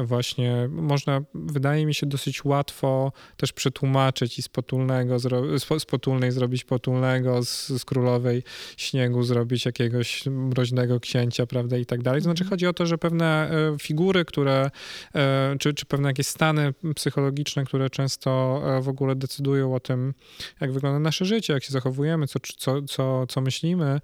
[0.04, 5.18] właśnie można, wydaje mi się, dosyć łatwo też przetłumaczyć i z potulnego,
[5.78, 8.42] z potulnej zrobić potulnego, z, z królowej
[8.76, 12.20] śniegu zrobić jakiegoś mroźnego księcia, prawda, i tak dalej.
[12.20, 12.50] To znaczy mhm.
[12.50, 14.70] chodzi o to, że pewne e, figury, które,
[15.14, 20.14] e, czy, czy pewne jakieś stany psychologiczne, które często e, w ogóle decydują o tym,
[20.60, 24.00] jak wygląda nasze życie, jak się zachowujemy, co, co, co, co myślimy,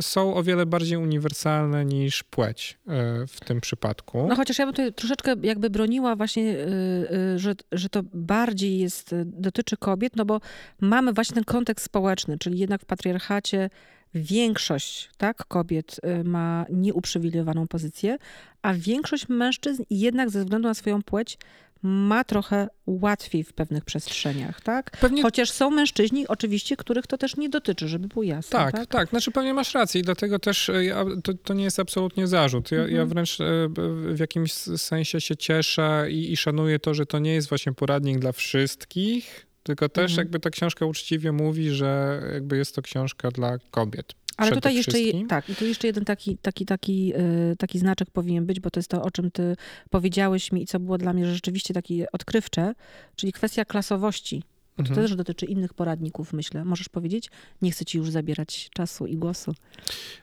[0.00, 2.78] są o wiele bardziej uniwersalne niż płeć
[3.28, 4.26] w tym przypadku.
[4.28, 6.56] No chociaż ja bym tutaj troszeczkę jakby broniła właśnie,
[7.36, 10.40] że, że to bardziej jest, dotyczy kobiet, no bo
[10.80, 13.70] mamy właśnie ten kontekst społeczny, czyli jednak w patriarchacie
[14.14, 18.18] większość tak, kobiet ma nieuprzywilejowaną pozycję,
[18.62, 21.38] a większość mężczyzn jednak ze względu na swoją płeć
[21.82, 24.90] ma trochę łatwiej w pewnych przestrzeniach, tak?
[25.00, 25.22] Pewnie...
[25.22, 28.58] Chociaż są mężczyźni, oczywiście, których to też nie dotyczy, żeby było jasne.
[28.58, 29.08] Tak, tak, tak.
[29.08, 32.72] Znaczy pewnie masz rację i dlatego też e, ja, to, to, nie jest absolutnie zarzut.
[32.72, 32.96] Ja, mhm.
[32.96, 33.44] ja, wręcz e,
[34.14, 38.18] w jakimś sensie się cieszę i, i szanuję to, że to nie jest właśnie poradnik
[38.18, 40.18] dla wszystkich, tylko też mhm.
[40.18, 44.14] jakby ta książka uczciwie mówi, że jakby jest to książka dla kobiet.
[44.36, 44.98] Ale tutaj jeszcze,
[45.28, 47.12] tak, i tu jeszcze jeden taki, taki, taki,
[47.52, 49.56] y, taki znaczek powinien być, bo to jest to, o czym ty
[49.90, 52.74] powiedziałeś mi i co było dla mnie rzeczywiście takie odkrywcze,
[53.16, 54.42] czyli kwestia klasowości
[54.76, 55.00] to mhm.
[55.00, 56.64] też dotyczy innych poradników, myślę.
[56.64, 57.30] Możesz powiedzieć?
[57.62, 59.54] Nie chcę ci już zabierać czasu i głosu.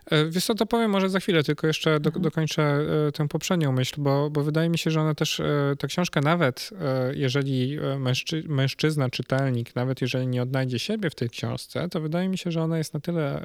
[0.05, 2.23] E, wiesz co, to powiem może za chwilę, tylko jeszcze do, mhm.
[2.23, 2.63] dokończę
[3.07, 6.21] e, tę poprzednią myśl, bo, bo wydaje mi się, że ona też, e, ta książka
[6.21, 6.69] nawet,
[7.13, 12.37] jeżeli mężczy, mężczyzna, czytelnik, nawet jeżeli nie odnajdzie siebie w tej książce, to wydaje mi
[12.37, 13.41] się, że ona jest na tyle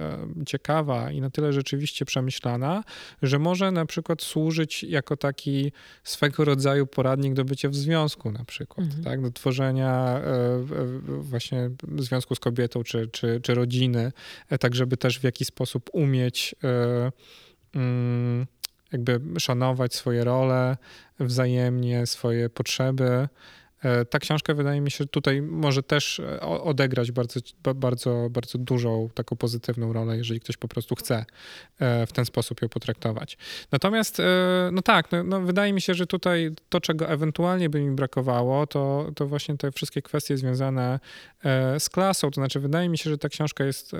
[0.46, 2.84] ciekawa i na tyle rzeczywiście przemyślana,
[3.22, 5.72] że może na przykład służyć jako taki
[6.04, 9.04] swego rodzaju poradnik do bycia w związku na przykład, mhm.
[9.04, 9.22] tak?
[9.22, 10.20] do tworzenia
[11.02, 14.12] właśnie związku z kobietą czy, czy, czy rodziny,
[14.48, 17.12] e, tak żeby też w jakiś sposób umieć e,
[17.74, 18.46] mm,
[18.92, 20.76] jakby szanować swoje role
[21.20, 23.28] wzajemnie, swoje potrzeby
[24.10, 27.40] ta książka wydaje mi się tutaj może też e, odegrać bardzo,
[27.74, 31.24] bardzo, bardzo dużą taką pozytywną rolę, jeżeli ktoś po prostu chce
[31.78, 33.38] e, w ten sposób ją potraktować.
[33.72, 34.18] Natomiast,
[34.72, 38.66] no tak, no, no wydaje mi się, że tutaj to, czego ewentualnie by mi brakowało,
[38.66, 41.00] to, to właśnie te wszystkie kwestie związane
[41.78, 42.30] z klasą.
[42.30, 43.92] To znaczy, wydaje mi się, że ta książka jest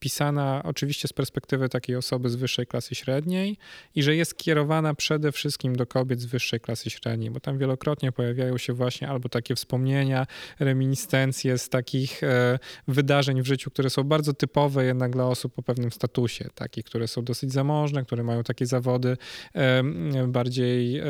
[0.00, 3.56] pisana oczywiście z perspektywy takiej osoby z wyższej klasy średniej
[3.94, 8.12] i że jest kierowana przede wszystkim do kobiet z wyższej klasy średniej, bo tam wielokrotnie
[8.12, 10.26] pojawiają się właśnie albo takie wspomnienia,
[10.58, 15.62] reminiscencje z takich e, wydarzeń w życiu, które są bardzo typowe jednak dla osób o
[15.62, 19.16] pewnym statusie, takich, które są dosyć zamożne, które mają takie zawody
[19.54, 19.82] e,
[20.28, 21.04] bardziej e,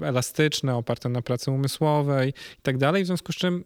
[0.00, 3.64] elastyczne, oparte na pracy umysłowej i tak dalej, w związku z czym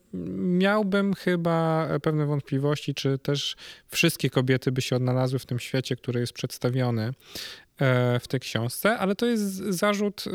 [0.59, 3.57] miałbym chyba pewne wątpliwości, czy też
[3.89, 7.13] wszystkie kobiety by się odnalazły w tym świecie, który jest przedstawiony
[7.79, 10.31] e, w tej książce, ale to jest zarzut, y,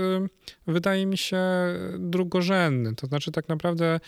[0.68, 1.42] wydaje mi się,
[2.00, 2.96] drugorzędny.
[2.96, 4.00] To znaczy, tak naprawdę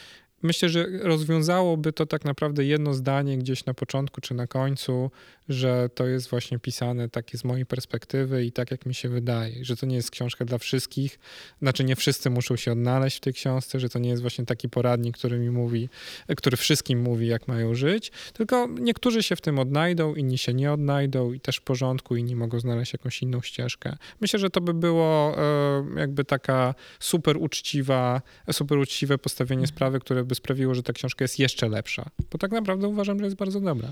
[0.44, 5.12] myślę, że rozwiązałoby to tak naprawdę jedno zdanie gdzieś na początku czy na końcu,
[5.50, 9.66] że to jest właśnie pisane takie z mojej perspektywy i tak jak mi się wydaje,
[9.66, 11.20] że to nie jest książka dla wszystkich,
[11.62, 14.70] znaczy nie wszyscy muszą się odnaleźć w tej książce, że to nie jest właśnie taki
[14.70, 15.90] poradnik, który mi mówi,
[16.38, 20.72] który wszystkim mówi, jak mają żyć, tylko niektórzy się w tym odnajdą, inni się nie
[20.72, 23.98] odnajdą i też w porządku, inni mogą znaleźć jakąś inną ścieżkę.
[24.22, 28.22] Myślę, że to by było e, jakby taka super uczciwa,
[28.52, 29.76] super uczciwe postawienie mhm.
[29.76, 33.26] sprawy, które by sprawiło, że ta książka jest jeszcze lepsza, bo tak naprawdę uważam, że
[33.26, 33.92] jest bardzo dobra.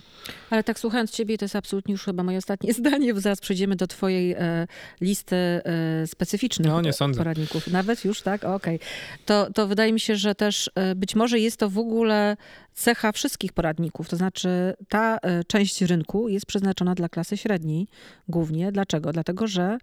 [0.49, 3.75] Ale tak słuchając ciebie, to jest absolutnie już chyba moje ostatnie zdanie, bo zaraz przejdziemy
[3.75, 4.67] do twojej e,
[5.01, 7.17] listy e, specyficznych no, nie sądzę.
[7.17, 7.67] poradników.
[7.67, 8.43] Nawet już, tak?
[8.43, 8.75] Okej.
[8.75, 8.87] Okay.
[9.25, 12.37] To, to wydaje mi się, że też e, być może jest to w ogóle
[12.73, 14.09] cecha wszystkich poradników.
[14.09, 17.87] To znaczy ta e, część rynku jest przeznaczona dla klasy średniej
[18.27, 18.71] głównie.
[18.71, 19.11] Dlaczego?
[19.11, 19.77] Dlatego, że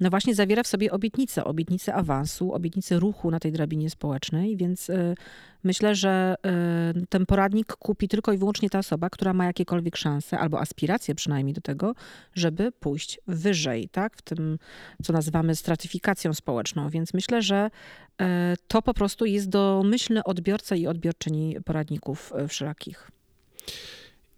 [0.00, 4.90] no właśnie zawiera w sobie obietnicę, obietnicę awansu, obietnicę ruchu na tej drabinie społecznej, więc
[4.90, 5.14] y,
[5.64, 6.34] myślę, że
[7.02, 11.14] y, ten poradnik kupi tylko i wyłącznie ta osoba, która ma jakiekolwiek szanse albo aspiracje
[11.14, 11.94] przynajmniej do tego,
[12.34, 14.58] żeby pójść wyżej, tak, w tym,
[15.02, 16.90] co nazywamy stratyfikacją społeczną.
[16.90, 18.24] Więc myślę, że y,
[18.68, 23.10] to po prostu jest domyślny odbiorca i odbiorczyni poradników wszelakich.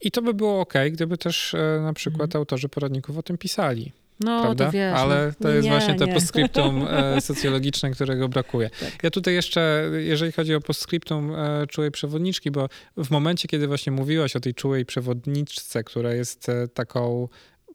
[0.00, 2.40] I to by było ok, gdyby też na przykład mhm.
[2.40, 3.92] autorzy poradników o tym pisali.
[4.20, 4.66] No, prawda?
[4.66, 4.94] to wiesz.
[4.94, 5.32] Ale no.
[5.42, 6.14] to jest nie, właśnie to nie.
[6.14, 8.70] postscriptum e, socjologiczne, którego brakuje.
[8.70, 9.02] Tak.
[9.02, 13.92] Ja tutaj jeszcze, jeżeli chodzi o postscriptum e, czułej przewodniczki, bo w momencie, kiedy właśnie
[13.92, 17.28] mówiłaś o tej czułej przewodniczce, która jest e, taką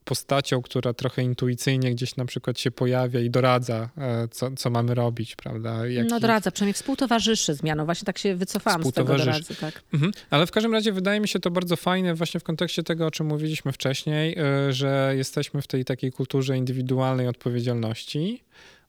[0.06, 4.95] postacią, która trochę intuicyjnie gdzieś na przykład się pojawia i doradza, e, co, co mamy
[4.95, 5.88] robić, prawda?
[5.88, 6.10] Jaki...
[6.10, 7.86] No doradza, przynajmniej współtowarzyszy zmianą.
[7.86, 9.82] Właśnie tak się wycofałam z tego doradzy, tak.
[9.93, 10.12] Mhm.
[10.30, 13.12] Ale w każdym razie wydaje mi się to bardzo fajne właśnie w kontekście tego, o
[13.12, 18.43] czym mówiliśmy wcześniej, e, że jesteśmy w tej takiej kulturze indywidualnej odpowiedzialności,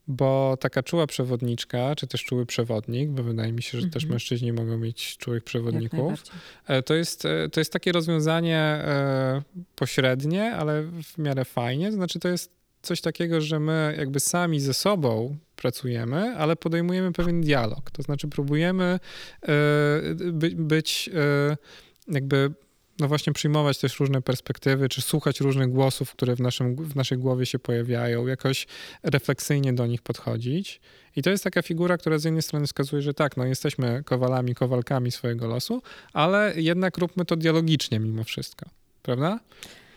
[0.08, 3.92] bo taka czuła przewodniczka, czy też czuły przewodnik, bo wydaje mi się, że mm -hmm.
[3.92, 4.14] też mhm.
[4.14, 6.22] mężczyźni mogą mieć czułych przewodników,
[6.66, 9.42] e, to jest, e, to jest takie rozwiązanie e,
[9.76, 11.90] pośrednie, ale w miarę fajnie.
[11.90, 12.50] To znaczy, to jest
[12.82, 17.90] coś takiego, że my jakby sami ze sobą pracujemy, ale podejmujemy pewien dialog.
[17.90, 19.00] To znaczy, próbujemy
[20.54, 21.10] być
[22.08, 22.50] jakby
[23.00, 27.18] no właśnie przyjmować też różne perspektywy, czy słuchać różnych głosów, które w, naszym, w naszej
[27.18, 28.66] głowie się pojawiają, jakoś
[29.02, 30.80] refleksyjnie do nich podchodzić.
[31.16, 34.54] I to jest taka figura, która z jednej strony wskazuje, że tak, no jesteśmy kowalami,
[34.54, 35.82] kowalkami swojego losu,
[36.12, 38.66] ale jednak róbmy to dialogicznie mimo wszystko,
[39.02, 39.40] prawda?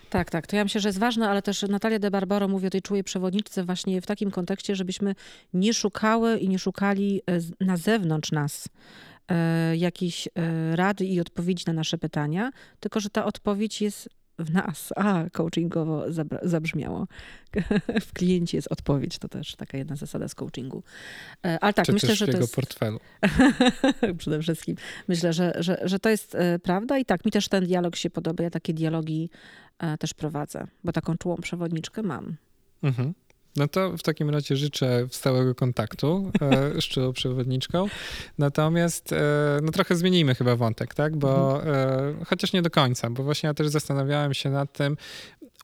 [0.10, 0.48] Tak, tak.
[0.48, 3.04] To ja myślę, że jest ważne, ale też Natalia de Barbaro mówi o tej czułej
[3.04, 5.16] przewodniczce właśnie w takim kontekście, żebyśmy
[5.54, 8.70] nie szukały i nie szukali e, na zewnątrz nas
[9.30, 14.10] E, jakieś e, rady i odpowiedzi na nasze pytania, tylko że ta odpowiedź jest
[14.40, 14.94] w nas.
[14.96, 16.06] A, coachingowo
[16.44, 17.08] zabrzmiało.
[18.08, 20.84] W kliencie jest odpowiedź, to też taka jedna zasada z coachingu.
[21.46, 22.56] E, ale tak, Czy myślę, że to jego jest...
[22.56, 23.00] portfelu.
[24.18, 24.76] Przede wszystkim.
[25.08, 28.44] Myślę, że, że, że to jest prawda i tak, mi też ten dialog się podoba.
[28.44, 29.30] Ja takie dialogi
[30.00, 32.36] też prowadzę, bo taką czułą przewodniczkę mam.
[32.84, 33.14] Mhm.
[33.56, 37.88] No to w takim razie życzę stałego kontaktu e, z czułą przewodniczką.
[38.38, 41.18] Natomiast e, no trochę zmienijmy chyba wątek, tak?
[41.18, 41.76] Bo mhm.
[42.22, 44.98] e, chociaż nie do końca, bo właśnie ja też zastanawiałem się nad tym,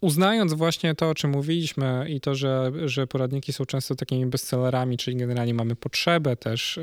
[0.02, 4.98] uznając właśnie to, o czym mówiliśmy i to, że, że poradniki są często takimi bestsellerami,
[4.98, 6.80] czyli generalnie mamy potrzebę też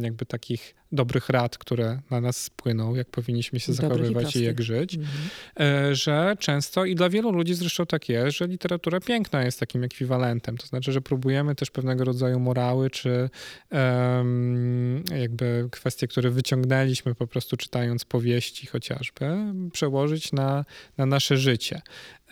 [0.00, 4.62] jakby takich dobrych rad, które na nas spłyną, jak powinniśmy się zachowywać i, i jak
[4.62, 5.94] żyć, mhm.
[5.94, 10.56] że często i dla wielu ludzi zresztą tak jest, że literatura piękna jest takim ekwiwalentem.
[10.56, 13.30] To znaczy, że próbujemy też pewnego rodzaju morały, czy
[13.70, 19.36] um, jakby kwestie, które wyciągnęliśmy po prostu czytając powieści chociażby,
[19.72, 20.64] przełożyć na,
[20.98, 21.82] na nasze życie.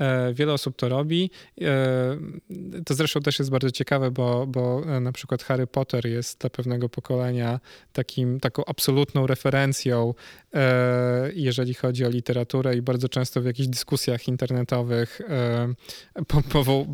[0.00, 1.30] E, wiele osób to robi.
[1.60, 2.16] E,
[2.86, 6.88] to zresztą też jest bardzo ciekawe, bo, bo na przykład Harry Potter jest dla pewnego
[6.88, 7.60] pokolenia
[7.92, 10.14] takim, taką absolutną referencją,
[10.54, 15.20] e, jeżeli chodzi o literaturę i bardzo często w jakichś dyskusjach internetowych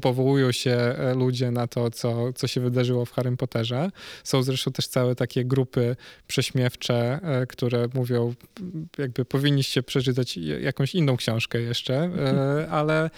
[0.02, 3.90] powołują się ludzie na to, co, co się wydarzyło w Harry Potterze.
[4.24, 5.96] Są zresztą też całe takie grupy
[6.26, 8.34] prześmiewcze, które mówią,
[8.98, 12.10] jakby powinniście przeczytać jakąś inną książkę jeszcze,
[12.70, 13.10] ale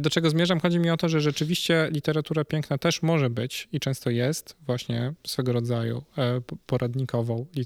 [0.00, 0.60] do czego zmierzam?
[0.60, 5.12] Chodzi mi o to, że rzeczywiście literatura piękna też może być i często jest właśnie
[5.26, 7.63] swego rodzaju e, poradnikową literaturą.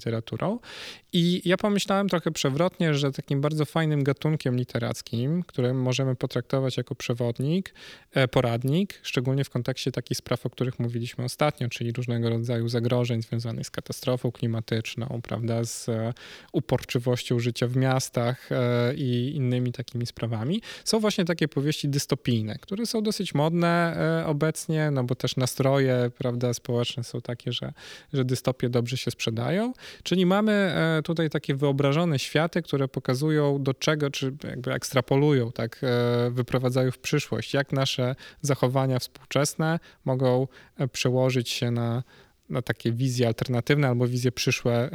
[1.13, 6.95] I ja pomyślałem trochę przewrotnie, że takim bardzo fajnym gatunkiem literackim, który możemy potraktować jako
[6.95, 7.73] przewodnik,
[8.13, 13.21] e, poradnik, szczególnie w kontekście takich spraw, o których mówiliśmy ostatnio, czyli różnego rodzaju zagrożeń
[13.21, 16.13] związanych z katastrofą klimatyczną, prawda, z e,
[16.53, 18.49] uporczywością życia w miastach
[18.95, 25.03] i innymi takimi sprawami, są właśnie takie powieści dystopijne, które są dosyć modne obecnie, no
[25.03, 27.73] bo też nastroje, prawda, społeczne są takie, że,
[28.13, 29.73] że dystopie dobrze się sprzedają.
[30.03, 35.81] Czyli mamy e, tutaj takie wyobrażone światy, które pokazują do czego, czy jakby ekstrapolują, tak,
[35.83, 42.03] e, wyprowadzają w przyszłość, jak nasze zachowania współczesne mogą e, przełożyć się na,
[42.49, 44.89] na takie wizje alternatywne albo wizje przyszłe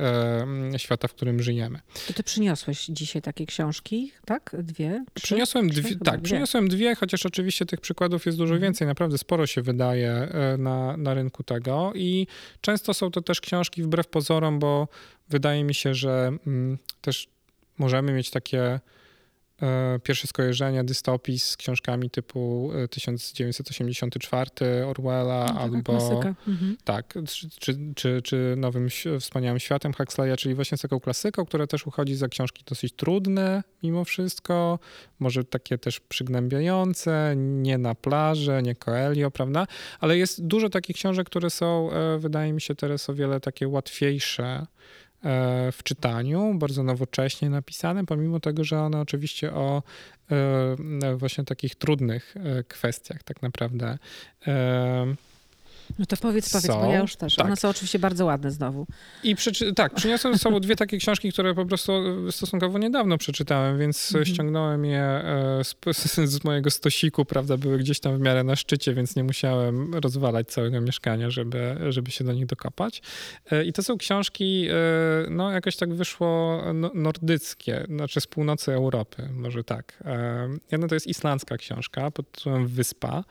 [0.73, 1.81] e, świata, w którym żyjemy.
[2.07, 4.57] To ty przyniosłeś dzisiaj takie książki, tak?
[4.59, 5.05] Dwie?
[5.15, 5.27] Trzy?
[5.27, 6.25] Przyniosłem dwie, tak, dwie.
[6.25, 8.63] przyniosłem dwie, chociaż oczywiście tych przykładów jest dużo mhm.
[8.63, 8.87] więcej.
[8.87, 12.27] Naprawdę sporo się wydaje e, na, na rynku tego i
[12.61, 14.89] często są to też książki wbrew pozorom, bo
[15.29, 17.29] wydaje mi się, że mm, też
[17.79, 18.81] możemy mieć takie
[20.03, 25.77] pierwsze skojarzenia dystopii z książkami typu 1984 e, Orwella no, albo
[26.47, 26.77] mhm.
[26.85, 27.15] tak,
[27.61, 28.89] czy, czy, czy Nowym
[29.21, 33.63] Wspaniałym Światem Huxleya, czyli właśnie z taką klasyką, która też uchodzi za książki dosyć trudne
[33.83, 34.79] mimo wszystko,
[35.19, 39.67] może takie też przygnębiające, nie na plaży, nie Coelho, prawda?
[40.01, 43.69] Ale jest dużo takich książek, które są, e, wydaje mi się teraz o wiele takie
[43.69, 44.67] łatwiejsze E,
[45.73, 49.83] w czytaniu, bardzo nowocześnie napisane, pomimo tego, że one oczywiście o
[50.31, 53.99] e, właśnie takich trudnych e, kwestiach tak naprawdę
[55.99, 57.35] no to powiedz, powiedz, są, bo ja już też.
[57.35, 57.47] Tak.
[57.47, 58.87] One są oczywiście bardzo ładne znowu.
[59.23, 61.93] I przeczy- tak, przyniosłem ze sobą dwie takie książki, które po prostu
[62.31, 64.25] stosunkowo niedawno przeczytałem, więc mm-hmm.
[64.25, 68.95] ściągnąłem je e, z, z, mojego stosiku, prawda, były gdzieś tam w miarę na szczycie,
[68.95, 73.03] więc nie musiałem rozwalać całego mieszkania, żeby, żeby się do nich dokopać.
[73.51, 74.75] E, I to są książki, e,
[75.31, 80.03] no jakoś tak wyszło no, nordyckie, znaczy z północy Europy, może tak.
[80.73, 83.25] Jedna to jest islandzka książka pod tytułem Wyspa.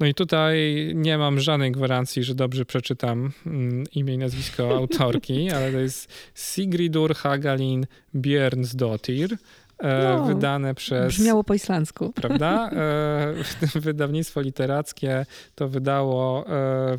[0.00, 0.56] No i tutaj
[0.94, 1.89] nie mam żadnej gwarancji,
[2.24, 9.36] że dobrze przeczytam mm, imię i nazwisko autorki, ale to jest Sigridur Hagalin Björnsdottir.
[9.78, 11.08] E, no, wydane przez.
[11.08, 12.12] Brzmiało po islandzku.
[12.12, 12.70] Prawda?
[12.72, 13.34] E,
[13.80, 16.46] wydawnictwo literackie to wydało e,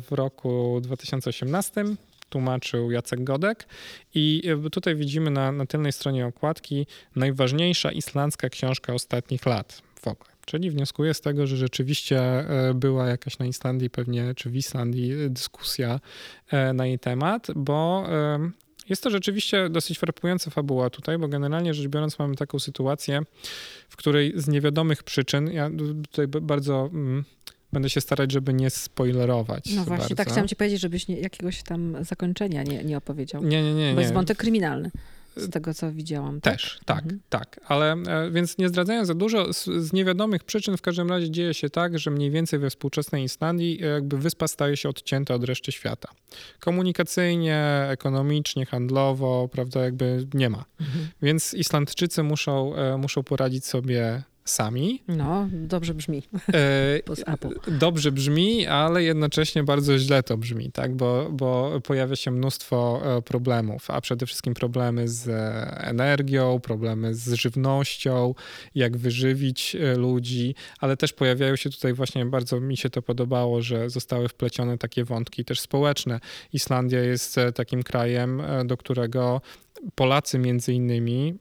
[0.00, 1.84] w roku 2018
[2.30, 3.66] tłumaczył Jacek Godek.
[4.14, 6.86] I tutaj widzimy na, na tylnej stronie okładki
[7.16, 10.31] najważniejsza islandzka książka ostatnich lat w ogóle.
[10.46, 15.12] Czyli wnioskuję z tego, że rzeczywiście e, była jakaś na Islandii pewnie, czy w Islandii
[15.30, 16.00] dyskusja
[16.50, 18.50] e, na jej temat, bo e,
[18.88, 23.22] jest to rzeczywiście dosyć frapująca fabuła tutaj, bo generalnie rzecz biorąc mamy taką sytuację,
[23.88, 25.70] w której z niewiadomych przyczyn, ja
[26.10, 27.24] tutaj bardzo mm,
[27.72, 29.64] będę się starać, żeby nie spoilerować.
[29.74, 30.14] No właśnie, tak bardzo.
[30.14, 33.44] tak chciałam ci powiedzieć, żebyś nie, jakiegoś tam zakończenia nie, nie opowiedział.
[33.44, 33.94] Nie, nie, nie.
[33.94, 34.90] Bo jest wątek kryminalny.
[35.36, 36.40] Z tego, co widziałam.
[36.40, 36.52] Tak?
[36.54, 37.20] Też, tak, mhm.
[37.28, 37.60] tak.
[37.66, 41.54] Ale e, więc nie zdradzając za dużo, z, z, niewiadomych przyczyn w każdym razie dzieje
[41.54, 45.44] się tak, że mniej więcej we współczesnej Islandii e, jakby wyspa staje się odcięta od
[45.44, 46.08] reszty świata.
[46.60, 50.64] Komunikacyjnie, ekonomicznie, handlowo, prawda, jakby nie ma.
[50.80, 51.08] Mhm.
[51.22, 55.02] Więc Islandczycy muszą, e, muszą poradzić sobie sami.
[55.08, 56.22] No, dobrze brzmi.
[56.54, 57.00] E,
[57.78, 60.96] dobrze brzmi, ale jednocześnie bardzo źle to brzmi, tak?
[60.96, 65.28] bo, bo pojawia się mnóstwo e, problemów, a przede wszystkim problemy z
[65.84, 68.34] energią, problemy z żywnością,
[68.74, 73.62] jak wyżywić e, ludzi, ale też pojawiają się tutaj właśnie, bardzo mi się to podobało,
[73.62, 76.20] że zostały wplecione takie wątki też społeczne.
[76.52, 79.40] Islandia jest takim krajem, do którego
[79.94, 81.34] Polacy między innymi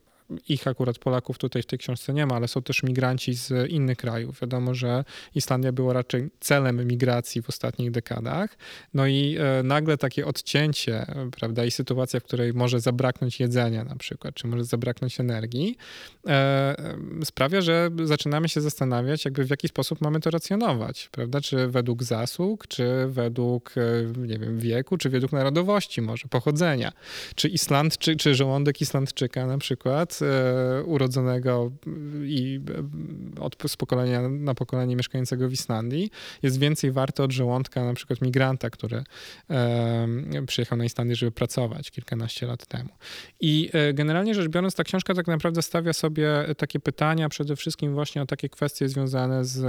[0.49, 3.97] ich akurat Polaków tutaj w tej książce nie ma, ale są też migranci z innych
[3.97, 4.39] krajów.
[4.41, 5.03] Wiadomo, że
[5.36, 8.57] Islandia była raczej celem migracji w ostatnich dekadach.
[8.93, 11.05] No i e, nagle takie odcięcie,
[11.39, 15.77] prawda, i sytuacja, w której może zabraknąć jedzenia na przykład, czy może zabraknąć energii,
[16.27, 16.75] e,
[17.25, 22.03] sprawia, że zaczynamy się zastanawiać, jakby w jaki sposób mamy to racjonować, prawda, czy według
[22.03, 23.82] zasług, czy według, e,
[24.27, 26.91] nie wiem, wieku, czy według narodowości może, pochodzenia.
[27.36, 30.20] Czy Island, czy, czy żołądek Islandczyka na przykład
[30.86, 31.72] urodzonego
[32.24, 32.59] i
[33.39, 36.11] od, z pokolenia na pokolenie mieszkającego w Islandii
[36.43, 39.03] jest więcej warte od żołądka na przykład migranta, który
[40.47, 42.89] przyjechał na Islandię, żeby pracować kilkanaście lat temu.
[43.39, 48.22] I generalnie rzecz biorąc, ta książka tak naprawdę stawia sobie takie pytania przede wszystkim właśnie
[48.22, 49.61] o takie kwestie związane z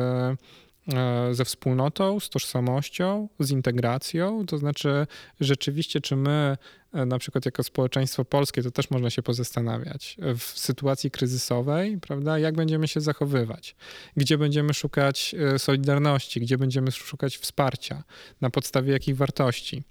[0.88, 4.46] E, ze wspólnotą, z tożsamością, z integracją.
[4.46, 5.06] To znaczy,
[5.40, 6.56] rzeczywiście, czy my, e,
[6.92, 12.54] na przykład jako społeczeństwo polskie, to też można się pozastanawiać, w sytuacji kryzysowej, prawda, jak
[12.54, 13.76] będziemy się zachowywać,
[14.16, 18.02] gdzie będziemy szukać e, solidarności, gdzie będziemy szukać wsparcia,
[18.40, 19.82] na podstawie jakich wartości.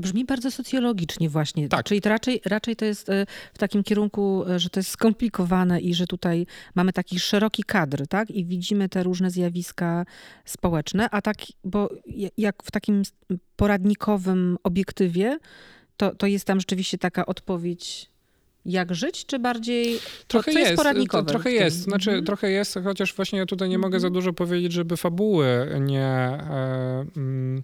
[0.00, 1.68] Brzmi bardzo socjologicznie właśnie.
[1.68, 1.84] Tak.
[1.86, 5.80] Czyli to raczej, raczej to jest e, w takim kierunku, e, że to jest skomplikowane
[5.80, 8.30] i że tutaj mamy taki szeroki kadr, tak?
[8.30, 10.06] I widzimy te różne zjawiska
[10.44, 11.90] społeczne, a tak, bo
[12.36, 13.02] jak w takim
[13.56, 15.38] poradnikowym obiektywie,
[15.96, 18.14] to, to jest tam rzeczywiście taka odpowiedź
[18.64, 21.28] jak żyć, czy bardziej trochę to, jest, jest poradnikowe?
[21.28, 22.26] Trochę jest, znaczy mhm.
[22.26, 24.14] trochę jest, chociaż właśnie ja tutaj nie mogę za mhm.
[24.14, 25.46] dużo powiedzieć, żeby fabuły
[25.80, 26.00] nie...
[26.00, 27.62] E, mm,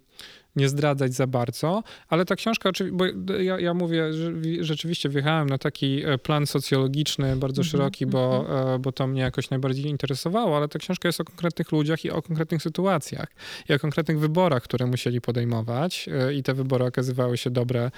[0.57, 3.05] nie zdradzać za bardzo, ale ta książka, bo
[3.41, 8.41] ja, ja mówię, że rzeczywiście wjechałem na taki e, plan socjologiczny, bardzo mhm, szeroki, bo,
[8.41, 8.75] mhm.
[8.75, 12.11] e, bo to mnie jakoś najbardziej interesowało, ale ta książka jest o konkretnych ludziach i
[12.11, 13.29] o konkretnych sytuacjach
[13.69, 17.91] i o konkretnych wyborach, które musieli podejmować e, i te wybory okazywały się dobre,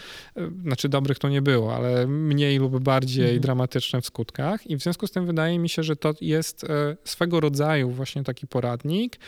[0.63, 3.41] znaczy dobrych to nie było, ale mniej lub bardziej mhm.
[3.41, 6.67] dramatyczne w skutkach i w związku z tym wydaje mi się, że to jest
[7.05, 9.19] swego rodzaju właśnie taki poradnik,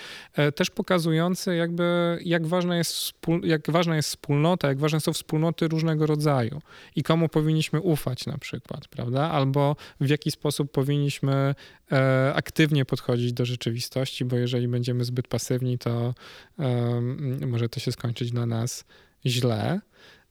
[0.54, 3.12] też pokazujący jakby jak ważna jest
[3.42, 6.60] jak ważna jest wspólnota, jak ważne są wspólnoty różnego rodzaju
[6.96, 9.30] i komu powinniśmy ufać na przykład, prawda?
[9.30, 11.54] Albo w jaki sposób powinniśmy
[11.92, 16.14] e, aktywnie podchodzić do rzeczywistości, bo jeżeli będziemy zbyt pasywni, to
[16.58, 17.00] e,
[17.46, 18.84] może to się skończyć dla nas
[19.26, 19.80] źle.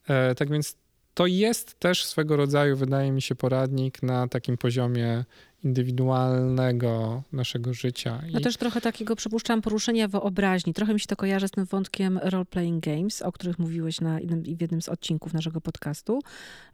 [0.10, 0.76] E, tak więc
[1.14, 5.26] to jest też swego rodzaju, wydaje mi się, poradnik na takim poziomie
[5.64, 8.22] indywidualnego naszego życia.
[8.32, 8.42] No I...
[8.42, 10.74] też trochę takiego, przypuszczam, poruszenia wyobraźni.
[10.74, 14.44] Trochę mi się to kojarzy z tym wątkiem role-playing games, o których mówiłeś na jednym,
[14.44, 16.22] w jednym z odcinków naszego podcastu,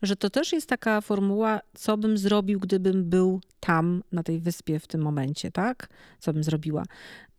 [0.02, 4.80] że to też jest taka formuła, co bym zrobił, gdybym był tam, na tej wyspie
[4.80, 5.90] w tym momencie, tak?
[6.20, 6.84] Co bym zrobiła.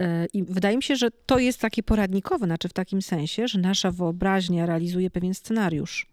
[0.00, 3.58] E, I wydaje mi się, że to jest taki poradnikowy, znaczy w takim sensie, że
[3.58, 6.06] nasza wyobraźnia realizuje pewien scenariusz,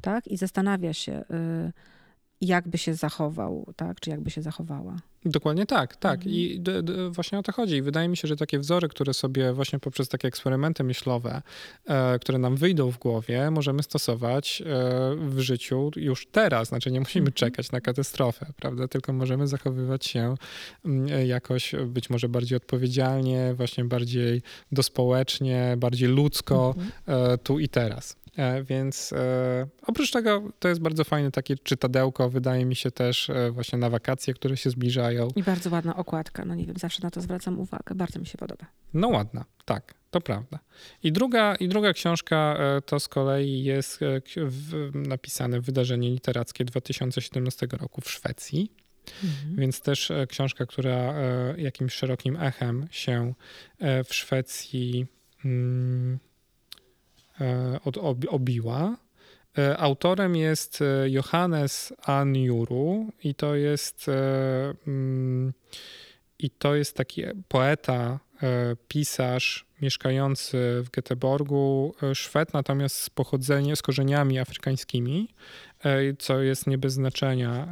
[0.00, 0.28] tak?
[0.28, 1.24] I zastanawia się...
[1.30, 1.92] Y
[2.42, 4.00] jakby się zachował, tak?
[4.00, 4.96] Czy jakby się zachowała.
[5.24, 6.14] Dokładnie tak, tak.
[6.14, 6.34] Mhm.
[6.34, 7.76] I d, d, właśnie o to chodzi.
[7.76, 11.42] I wydaje mi się, że takie wzory, które sobie właśnie poprzez takie eksperymenty myślowe,
[11.86, 14.64] e, które nam wyjdą w głowie, możemy stosować e,
[15.16, 16.68] w życiu już teraz.
[16.68, 17.34] Znaczy nie musimy mhm.
[17.34, 18.88] czekać na katastrofę, prawda?
[18.88, 20.34] Tylko możemy zachowywać się
[20.84, 26.92] mm, jakoś być może bardziej odpowiedzialnie, właśnie bardziej dospołecznie, bardziej ludzko mhm.
[27.32, 28.21] e, tu i teraz.
[28.36, 33.30] E, więc e, oprócz tego to jest bardzo fajne takie czytadełko, wydaje mi się też
[33.30, 35.28] e, właśnie na wakacje, które się zbliżają.
[35.36, 38.38] I bardzo ładna okładka, no nie wiem, zawsze na to zwracam uwagę, bardzo mi się
[38.38, 38.66] podoba.
[38.94, 40.58] No ładna, tak, to prawda.
[41.02, 44.00] I druga, i druga książka to z kolei jest
[44.94, 48.72] napisane Wydarzenie literackie 2017 roku w Szwecji.
[49.24, 49.56] Mhm.
[49.56, 51.14] Więc też książka, która
[51.56, 53.34] jakimś szerokim echem się
[54.04, 55.06] w Szwecji
[57.40, 57.96] E, od
[58.28, 58.96] obiła.
[59.58, 64.06] E, autorem jest e, Johannes Anjuru i to jest
[64.86, 65.52] mm,
[66.38, 68.18] i to jest taki poeta,
[68.88, 75.28] pisarz mieszkający w Göteborgu, Szwed, natomiast z pochodzeniem, z korzeniami afrykańskimi,
[76.18, 77.68] co jest nie bez znaczenia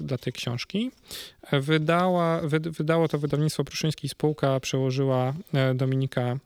[0.00, 0.90] dla tej książki.
[1.52, 5.34] Wydała, wydało to wydawnictwo Pruszyński Spółka, przełożyła
[5.74, 6.38] Dominika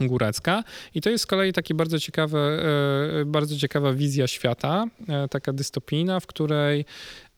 [0.00, 0.64] Górecka.
[0.94, 5.52] I to jest z kolei taki bardzo ciekawy, e, bardzo ciekawa wizja świata, e, taka
[5.52, 6.84] dystopijna, w której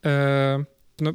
[0.06, 0.64] e,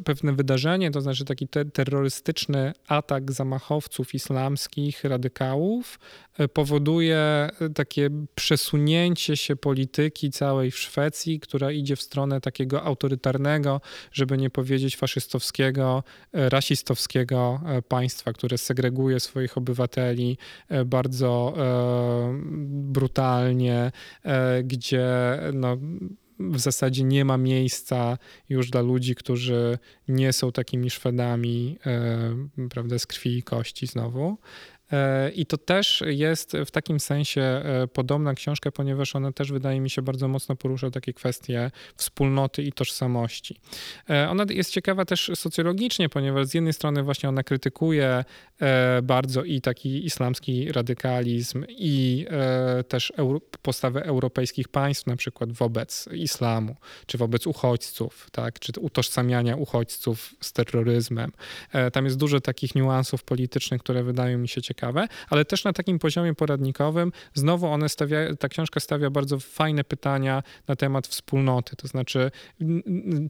[0.05, 5.99] pewne wydarzenie, to znaczy taki te terrorystyczny atak zamachowców islamskich, radykałów,
[6.37, 12.83] e, powoduje e, takie przesunięcie się polityki całej w Szwecji, która idzie w stronę takiego
[12.83, 13.81] autorytarnego,
[14.11, 20.37] żeby nie powiedzieć faszystowskiego, e, rasistowskiego państwa, które segreguje swoich obywateli
[20.85, 21.53] bardzo
[22.65, 23.91] brutalnie,
[24.63, 25.77] gdzie no,
[26.39, 28.17] w zasadzie nie ma miejsca
[28.49, 29.77] już dla ludzi, którzy
[30.07, 34.37] nie są takimi Szwedami, e, prawda, z krwi i kości znowu.
[34.91, 39.81] E, I to też jest w takim sensie e, podobna książka, ponieważ ona też wydaje
[39.81, 43.59] mi się bardzo mocno porusza takie kwestie wspólnoty i tożsamości.
[44.09, 48.25] E, ona jest ciekawa też socjologicznie, ponieważ z jednej strony właśnie ona krytykuje
[49.03, 52.25] bardzo i taki islamski radykalizm i
[52.87, 53.13] też
[53.61, 56.75] postawę europejskich państw na przykład wobec islamu,
[57.05, 61.31] czy wobec uchodźców, tak, czy utożsamiania uchodźców z terroryzmem.
[61.93, 65.73] Tam jest dużo takich niuansów politycznych, które wydają mi się ciekawe ciekawe, ale też na
[65.73, 71.75] takim poziomie poradnikowym znowu one stawia, ta książka stawia bardzo fajne pytania na temat wspólnoty.
[71.75, 72.31] To znaczy,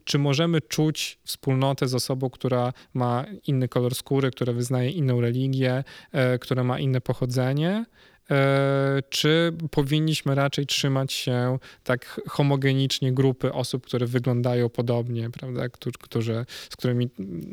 [0.04, 5.84] czy możemy czuć wspólnotę z osobą, która ma inny kolor skóry, która wyznaje inną religię,
[6.12, 7.84] e, która ma inne pochodzenie?
[8.30, 15.68] E, czy powinniśmy raczej trzymać się tak homogenicznie grupy osób, które wyglądają podobnie, prawda,
[16.00, 17.08] którzy, z którymi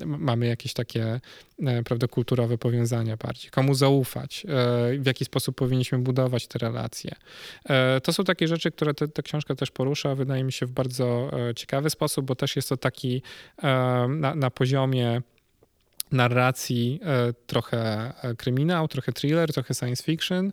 [0.06, 1.20] mamy jakieś takie
[1.66, 3.52] e, prawda, kulturowe powiązania bardziej.
[3.52, 4.50] Komu zaufać, e,
[5.00, 7.16] w jaki sposób powinniśmy budować te relacje.
[8.04, 11.32] To są takie rzeczy, które te, ta książka też porusza, wydaje mi się, w bardzo
[11.56, 13.22] ciekawy sposób, bo też jest to taki
[14.10, 15.22] na, na poziomie
[16.14, 20.52] narracji, e, trochę e, kryminał, trochę thriller, trochę science fiction.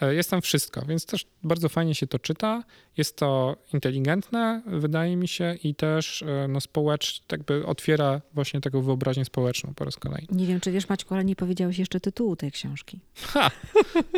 [0.00, 2.62] E, jest tam wszystko, więc też bardzo fajnie się to czyta.
[2.96, 9.24] Jest to inteligentne, wydaje mi się, i też no, społecz, jakby otwiera właśnie taką wyobraźnię
[9.24, 10.28] społeczną po raz kolejny.
[10.30, 13.00] Nie wiem, czy wiesz, Maćku, ale nie powiedziałeś jeszcze tytułu tej książki.
[13.16, 13.50] Ha!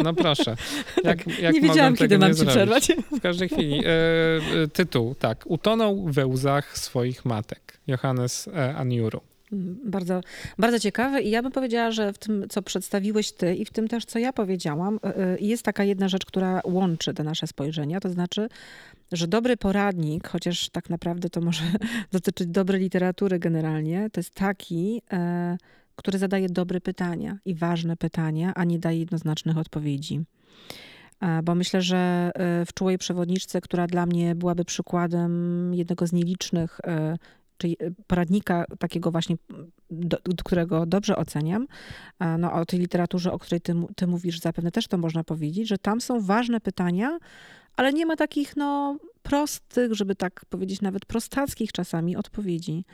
[0.02, 0.56] No proszę.
[1.04, 2.92] Jak, jak nie wiedziałam, kiedy mam ci przerwać.
[3.18, 3.82] W każdej chwili.
[3.84, 5.44] E, tytuł, tak.
[5.46, 7.80] Utonął we łzach swoich matek.
[7.86, 9.20] Johannes Aniuru.
[9.84, 10.20] Bardzo,
[10.58, 13.88] bardzo ciekawe i ja bym powiedziała, że w tym, co przedstawiłeś ty i w tym
[13.88, 18.00] też, co ja powiedziałam, y, y, jest taka jedna rzecz, która łączy te nasze spojrzenia,
[18.00, 18.48] to znaczy,
[19.12, 21.62] że dobry poradnik, chociaż tak naprawdę to może
[22.12, 25.58] dotyczyć dobrej literatury generalnie, to jest taki, e,
[25.96, 30.20] który zadaje dobre pytania i ważne pytania, a nie daje jednoznacznych odpowiedzi.
[31.20, 36.12] E, bo myślę, że e, w czułej przewodniczce, która dla mnie byłaby przykładem jednego z
[36.12, 36.80] nielicznych
[37.60, 39.36] czyli y, poradnika takiego właśnie,
[39.90, 41.66] do, do którego dobrze oceniam,
[42.38, 45.78] no o tej literaturze, o której ty, ty mówisz, zapewne też to można powiedzieć, że
[45.78, 47.18] tam są ważne pytania,
[47.76, 52.84] ale nie ma takich no prostych, żeby tak powiedzieć, nawet prostackich czasami odpowiedzi.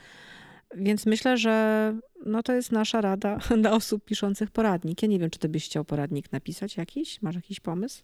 [0.75, 1.95] Więc myślę, że
[2.27, 5.03] no to jest nasza rada dla osób piszących poradnik.
[5.03, 7.23] Ja nie wiem, czy ty byś chciał poradnik napisać jakiś?
[7.23, 8.03] Masz jakiś pomysł?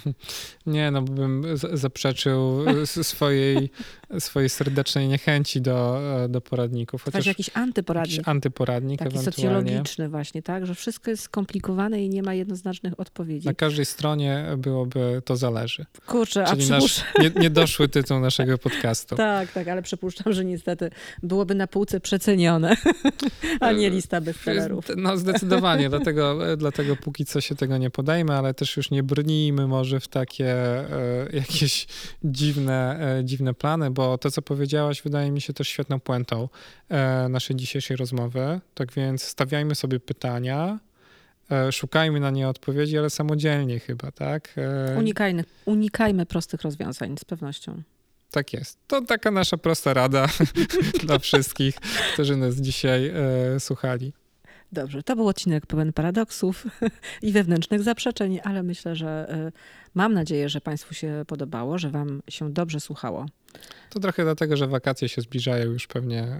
[0.66, 2.64] nie, no bym zaprzeczył
[3.02, 3.70] swojej,
[4.18, 7.02] swojej serdecznej niechęci do, do poradników.
[7.02, 8.16] Chociaż jakiś antyporadnik.
[8.16, 10.66] Jakiś antyporadnik Taki socjologiczny właśnie, tak?
[10.66, 13.46] Że wszystko jest skomplikowane i nie ma jednoznacznych odpowiedzi.
[13.46, 15.86] Na każdej stronie byłoby to zależy.
[16.06, 19.16] Kurczę, Czyli a nasz nie, niedoszły tytuł naszego podcastu.
[19.32, 20.90] tak, tak, ale przypuszczam, że niestety
[21.22, 22.76] byłoby na półce przecenione.
[23.60, 24.86] A nie lista bestsellerów.
[24.96, 29.66] No zdecydowanie, dlatego, dlatego póki co się tego nie podejmę, ale też już nie brnijmy
[29.66, 31.86] może w takie e, jakieś
[32.24, 36.48] dziwne, e, dziwne plany, bo to, co powiedziałaś, wydaje mi się też świetną puentą
[36.88, 38.60] e, naszej dzisiejszej rozmowy.
[38.74, 40.78] Tak więc stawiajmy sobie pytania,
[41.70, 44.54] szukajmy na nie odpowiedzi, ale samodzielnie chyba, tak?
[44.98, 47.82] Unikajmy, unikajmy prostych rozwiązań, z pewnością.
[48.32, 48.78] Tak jest.
[48.86, 50.26] To taka nasza prosta rada
[51.06, 51.74] dla wszystkich,
[52.12, 54.12] którzy nas dzisiaj e, słuchali.
[54.72, 56.66] Dobrze, to był odcinek pełen paradoksów
[57.22, 59.52] i wewnętrznych zaprzeczeń, ale myślę, że e,
[59.94, 63.26] mam nadzieję, że Państwu się podobało, że Wam się dobrze słuchało.
[63.90, 66.38] To trochę dlatego, że wakacje się zbliżają już pewnie.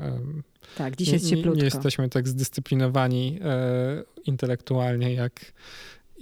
[0.77, 1.55] Tak, dzisiaj jest cieplutko.
[1.55, 5.53] Nie, nie jesteśmy tak zdyscyplinowani e, intelektualnie jak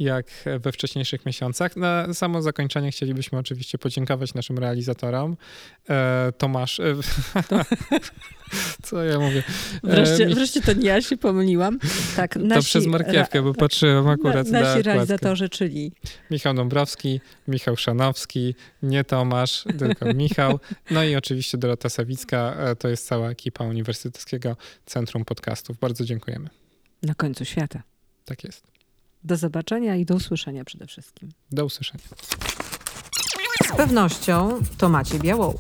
[0.00, 0.26] jak
[0.60, 1.76] we wcześniejszych miesiącach.
[1.76, 5.36] Na samo zakończenie chcielibyśmy oczywiście podziękować naszym realizatorom.
[5.90, 6.80] E, Tomasz.
[6.80, 6.94] E,
[8.82, 9.42] co ja mówię?
[9.74, 11.78] E, wreszcie, wreszcie to nie ja się pomyliłam.
[12.16, 15.92] Tak, nasi, to przez markiewkę, bo tak, patrzyłem akurat na Nasi realizatorzy, czyli
[16.30, 20.60] Michał Dąbrowski, Michał Szanowski, nie Tomasz, tylko Michał.
[20.90, 22.56] No i oczywiście Dorota Sawicka.
[22.78, 25.78] To jest cała ekipa Uniwersyteckiego Centrum Podcastów.
[25.78, 26.48] Bardzo dziękujemy.
[27.02, 27.82] Na końcu świata.
[28.24, 28.79] Tak jest.
[29.24, 31.28] Do zobaczenia i do usłyszenia przede wszystkim.
[31.52, 32.04] Do usłyszenia.
[33.72, 35.58] Z pewnością to Maciej Białous.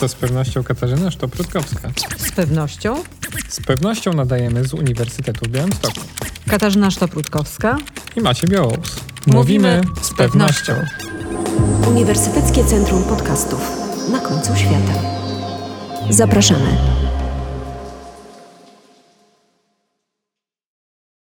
[0.00, 1.90] To z pewnością Katarzyna Sztoprutkowska.
[2.16, 3.02] Z pewnością?
[3.48, 6.00] Z pewnością nadajemy z Uniwersytetu w Białymstoku.
[6.46, 7.78] Katarzyna Sztoprutkowska
[8.16, 8.96] i Maciej Białous.
[9.26, 10.72] Mówimy, z pewnością.
[11.88, 13.60] Uniwersyteckie Centrum Podcastów
[14.10, 14.94] na końcu świata.
[16.10, 16.76] Zapraszamy.